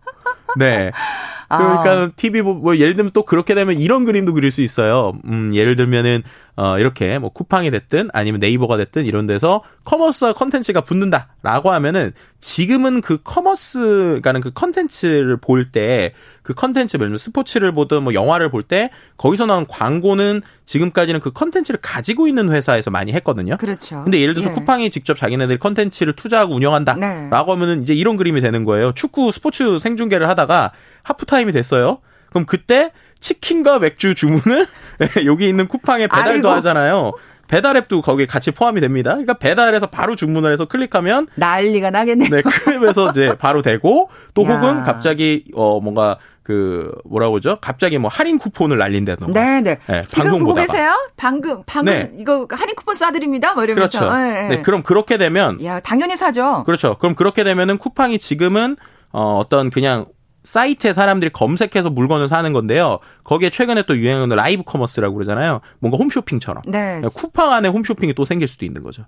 네. 0.57 0.91
그러니까 1.49 1.91
아. 1.91 2.09
TV 2.15 2.41
뭐, 2.41 2.53
뭐 2.53 2.77
예를 2.77 2.95
들면 2.95 3.11
또 3.13 3.23
그렇게 3.23 3.55
되면 3.55 3.79
이런 3.79 4.05
그림도 4.05 4.33
그릴 4.33 4.51
수 4.51 4.61
있어요. 4.61 5.13
음, 5.25 5.53
예를 5.53 5.75
들면은 5.75 6.23
어, 6.57 6.77
이렇게 6.79 7.19
뭐 7.19 7.29
쿠팡이 7.29 7.71
됐든 7.71 8.09
아니면 8.13 8.39
네이버가 8.39 8.77
됐든 8.77 9.05
이런 9.05 9.27
데서 9.27 9.61
커머스와 9.85 10.33
컨텐츠가 10.33 10.81
붙는다라고 10.81 11.71
하면은 11.71 12.11
지금은 12.39 13.01
그 13.01 13.21
커머스, 13.23 14.19
그러니까 14.21 14.39
그 14.39 14.51
컨텐츠를 14.51 15.37
볼 15.37 15.71
때 15.71 16.13
그 16.47 16.53
컨텐츠, 16.53 16.95
예를 16.95 17.07
들면 17.07 17.17
스포츠를 17.17 17.73
보든 17.73 18.03
뭐 18.03 18.13
영화를 18.13 18.49
볼 18.49 18.63
때 18.63 18.89
거기서 19.17 19.45
나온 19.45 19.67
광고는 19.67 20.41
지금까지는 20.65 21.19
그 21.19 21.31
컨텐츠를 21.31 21.79
가지고 21.81 22.25
있는 22.27 22.53
회사에서 22.53 22.89
많이 22.89 23.11
했거든요. 23.11 23.57
그렇죠. 23.57 24.01
근데 24.03 24.21
예를 24.21 24.33
들어서 24.33 24.51
예. 24.51 24.55
쿠팡이 24.55 24.89
직접 24.89 25.17
자기네들이 25.17 25.59
컨텐츠를 25.59 26.13
투자하고 26.15 26.55
운영한다라고 26.55 27.01
네. 27.01 27.29
하면은 27.29 27.83
이제 27.83 27.93
이런 27.93 28.15
그림이 28.15 28.39
되는 28.39 28.63
거예요. 28.63 28.93
축구 28.93 29.29
스포츠 29.33 29.77
생중계를 29.77 30.29
하다가 30.29 30.71
하프타임이 31.03 31.51
됐어요. 31.51 31.99
그럼 32.29 32.45
그때 32.45 32.91
치킨과 33.19 33.79
맥주 33.79 34.15
주문을 34.15 34.67
여기 35.25 35.47
있는 35.47 35.67
쿠팡에 35.67 36.07
배달도 36.07 36.31
아이고. 36.31 36.49
하잖아요. 36.49 37.11
배달 37.47 37.77
앱도 37.77 38.01
거기에 38.01 38.25
같이 38.25 38.51
포함이 38.51 38.81
됩니다. 38.81 39.11
그러니까 39.11 39.35
배달해서 39.35 39.87
바로 39.87 40.15
주문을 40.15 40.51
해서 40.51 40.65
클릭하면 40.65 41.27
난리가 41.35 41.91
나겠네요. 41.91 42.29
네, 42.29 42.41
클립에서 42.41 43.09
이제 43.11 43.35
바로 43.39 43.61
되고 43.61 44.09
또 44.33 44.43
야. 44.43 44.47
혹은 44.49 44.83
갑자기 44.83 45.45
어 45.55 45.79
뭔가 45.79 46.17
그 46.43 46.91
뭐라고 47.05 47.33
그러죠? 47.33 47.55
갑자기 47.61 47.97
뭐 47.97 48.09
할인 48.09 48.37
쿠폰을 48.37 48.77
날린다던가. 48.77 49.41
네, 49.41 49.61
네. 49.61 49.77
네 49.87 50.01
지금 50.07 50.31
보고 50.31 50.45
보다가. 50.47 50.65
계세요? 50.65 50.93
방금 51.15 51.63
방금 51.65 51.93
네. 51.93 52.11
이거 52.17 52.47
할인 52.51 52.75
쿠폰 52.75 52.95
쏴드립니다. 52.95 53.53
뭐 53.53 53.63
이러면서. 53.63 53.99
그렇죠. 53.99 54.17
네, 54.17 54.47
네. 54.49 54.61
그럼 54.61 54.81
그렇게 54.83 55.17
되면 55.17 55.63
야 55.63 55.79
당연히 55.79 56.15
사죠. 56.17 56.63
그렇죠. 56.65 56.97
그럼 56.97 57.15
그렇게 57.15 57.43
되면은 57.45 57.77
쿠팡이 57.77 58.19
지금은 58.19 58.75
어 59.11 59.37
어떤 59.41 59.69
그냥 59.69 60.05
사이트에 60.47 60.93
사람들이 60.93 61.29
검색해서 61.31 61.89
물건을 61.89 62.29
사는 62.29 62.53
건데요. 62.53 62.99
거기에 63.25 63.49
최근에 63.49 63.83
또 63.85 63.97
유행하는 63.97 64.33
라이브 64.37 64.63
커머스라고 64.63 65.13
그러잖아요. 65.13 65.59
뭔가 65.79 65.97
홈쇼핑처럼. 65.97 66.63
네. 66.67 67.01
쿠팡 67.01 67.51
안에 67.51 67.67
홈쇼핑이 67.67 68.13
또 68.13 68.23
생길 68.23 68.47
수도 68.47 68.65
있는 68.65 68.81
거죠. 68.81 69.03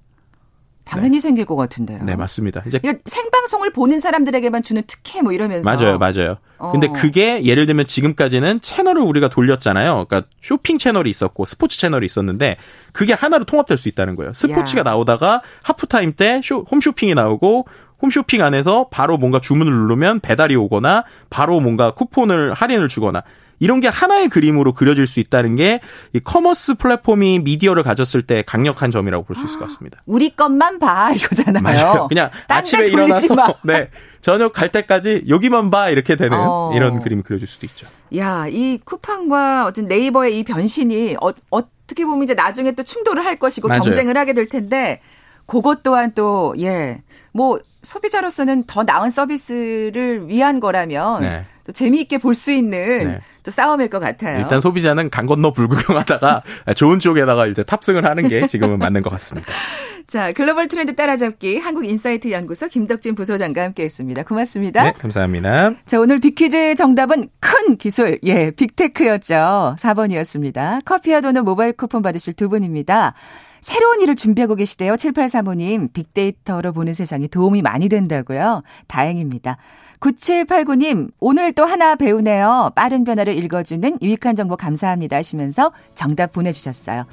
당연히 0.84 1.18
네. 1.18 1.20
생길 1.22 1.46
것 1.46 1.56
같은데요. 1.56 2.04
네, 2.04 2.16
맞습니다. 2.16 2.64
이제 2.66 2.82
생방송을 3.06 3.72
보는 3.72 4.00
사람들에게만 4.00 4.64
주는 4.64 4.82
특혜 4.86 5.22
뭐 5.22 5.32
이러면서 5.32 5.70
맞아요, 5.70 5.98
맞아요. 5.98 6.38
어. 6.58 6.72
근데 6.72 6.88
그게 6.88 7.44
예를 7.46 7.68
들면 7.68 7.86
지금까지는 7.88 8.60
채널을 8.60 9.02
우리가 9.04 9.30
돌렸잖아요. 9.30 10.08
그러니까 10.08 10.28
쇼핑 10.42 10.78
채널이 10.78 11.10
있었고 11.10 11.46
스포츠 11.46 11.78
채널이 11.78 12.06
있었는데 12.06 12.58
그게 12.92 13.14
하나로 13.14 13.46
통합될 13.46 13.78
수 13.78 13.88
있다는 13.88 14.16
거예요. 14.16 14.34
스포츠가 14.34 14.80
야. 14.80 14.84
나오다가 14.84 15.42
하프타임 15.64 16.14
때 16.18 16.42
쇼, 16.44 16.66
홈쇼핑이 16.70 17.14
나오고 17.14 17.68
홈쇼핑 18.02 18.42
안에서 18.44 18.88
바로 18.90 19.18
뭔가 19.18 19.40
주문을 19.40 19.72
누르면 19.72 20.20
배달이 20.22 20.56
오거나 20.56 21.04
바로 21.30 21.60
뭔가 21.60 21.92
쿠폰을 21.92 22.54
할인을 22.54 22.88
주거나 22.88 23.24
이런 23.62 23.82
게 23.82 23.90
하나의 23.90 24.30
그림으로 24.30 24.72
그려질 24.72 25.06
수 25.06 25.20
있다는 25.20 25.58
게 25.58 25.82
이 26.14 26.20
커머스 26.22 26.76
플랫폼이 26.76 27.40
미디어를 27.40 27.84
가졌을 27.84 28.22
때 28.22 28.42
강력한 28.42 28.90
점이라고 28.90 29.26
볼 29.26 29.36
수 29.36 29.44
있을 29.46 29.60
것 29.60 29.68
같습니다. 29.68 30.02
우리 30.06 30.34
것만 30.34 30.80
봐 30.80 31.12
이거잖아요. 31.12 31.62
맞아요. 31.62 32.08
그냥 32.08 32.30
아침에 32.48 32.88
일어나서 32.88 33.28
네 33.66 33.90
저녁 34.22 34.54
갈 34.54 34.72
때까지 34.72 35.24
여기만 35.28 35.72
봐 35.72 35.90
이렇게 35.90 36.16
되는 36.16 36.38
어. 36.40 36.72
이런 36.74 37.02
그림이 37.02 37.22
그려질 37.24 37.50
수도 37.50 37.66
있죠. 37.66 37.86
야, 38.16 38.48
이 38.48 38.80
쿠팡과 38.86 39.66
어떤 39.66 39.88
네이버의 39.88 40.40
이 40.40 40.44
변신이 40.46 41.18
어, 41.22 41.32
어떻게 41.50 42.06
보면 42.06 42.24
이제 42.24 42.34
나중에 42.36 42.72
또 42.72 42.84
충돌을 42.84 43.26
할 43.26 43.38
것이고 43.40 43.68
맞아요. 43.68 43.82
경쟁을 43.82 44.18
하게 44.18 44.32
될 44.34 44.48
텐데 44.48 45.02
그것 45.46 45.84
또한 45.84 46.14
또 46.16 46.56
예. 46.60 47.02
뭐 47.34 47.60
소비자로서는 47.82 48.66
더 48.66 48.84
나은 48.84 49.10
서비스를 49.10 50.28
위한 50.28 50.60
거라면 50.60 51.22
네. 51.22 51.46
또 51.66 51.72
재미있게 51.72 52.18
볼 52.18 52.36
수 52.36 52.52
있는 52.52 53.12
네. 53.12 53.20
또 53.44 53.52
싸움일 53.52 53.90
것 53.90 54.00
같아요. 54.00 54.40
일단 54.40 54.60
소비자는 54.62 55.10
강 55.10 55.26
건너 55.26 55.54
불구경하다가 55.54 56.44
좋은 56.76 57.00
쪽에다가 57.00 57.48
이제 57.48 57.64
탑승을 57.64 58.06
하는 58.06 58.28
게 58.28 58.48
지금은 58.48 58.80
맞는 58.80 59.02
것 59.02 59.10
같습니다. 59.12 59.52
자, 60.08 60.32
글로벌 60.32 60.68
트렌드 60.68 60.96
따라잡기 60.96 61.58
한국인사이트 61.60 62.32
연구소 62.32 62.68
김덕진 62.68 63.14
부소장과 63.16 63.62
함께했습니다. 63.64 64.24
고맙습니다. 64.24 64.84
네, 64.84 64.94
감사합니다. 64.98 65.74
자, 65.86 66.00
오늘 66.00 66.20
빅퀴즈 66.20 66.76
정답은 66.76 67.30
큰 67.40 67.78
기술, 67.78 68.20
예, 68.24 68.50
빅테크였죠. 68.52 69.76
4번이었습니다. 69.80 70.84
커피와 70.84 71.22
도넛 71.22 71.46
모바일 71.46 71.74
쿠폰 71.74 72.02
받으실 72.02 72.34
두 72.34 72.50
분입니다. 72.50 73.14
새로운 73.62 74.02
일을 74.02 74.16
준비하고 74.16 74.56
계시대요. 74.56 74.94
7835님, 74.94 75.94
빅데이터로 75.94 76.74
보는 76.74 76.94
세상에 76.94 77.28
도움이 77.28 77.62
많이 77.62 77.90
된다고요. 77.90 78.64
다행입니다. 78.88 79.58
9789님, 80.00 81.12
오늘 81.20 81.54
또 81.54 81.66
하나 81.66 81.96
배우네요. 81.96 82.72
빠른 82.76 83.04
변화를 83.04 83.38
읽어주는 83.38 84.00
유익한 84.02 84.36
정보 84.36 84.56
감사합니다 84.56 85.18
하시면서 85.18 85.72
정답 85.96 86.32
보내주셨어요. 86.32 87.06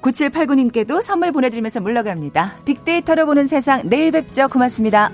9789님께도 0.00 1.02
선물 1.02 1.32
보내드리면서 1.32 1.80
물러갑니다. 1.80 2.54
빅데이터로 2.64 3.26
보는 3.26 3.46
세상 3.46 3.82
내일 3.84 4.10
뵙죠. 4.10 4.48
고맙습니다. 4.48 5.10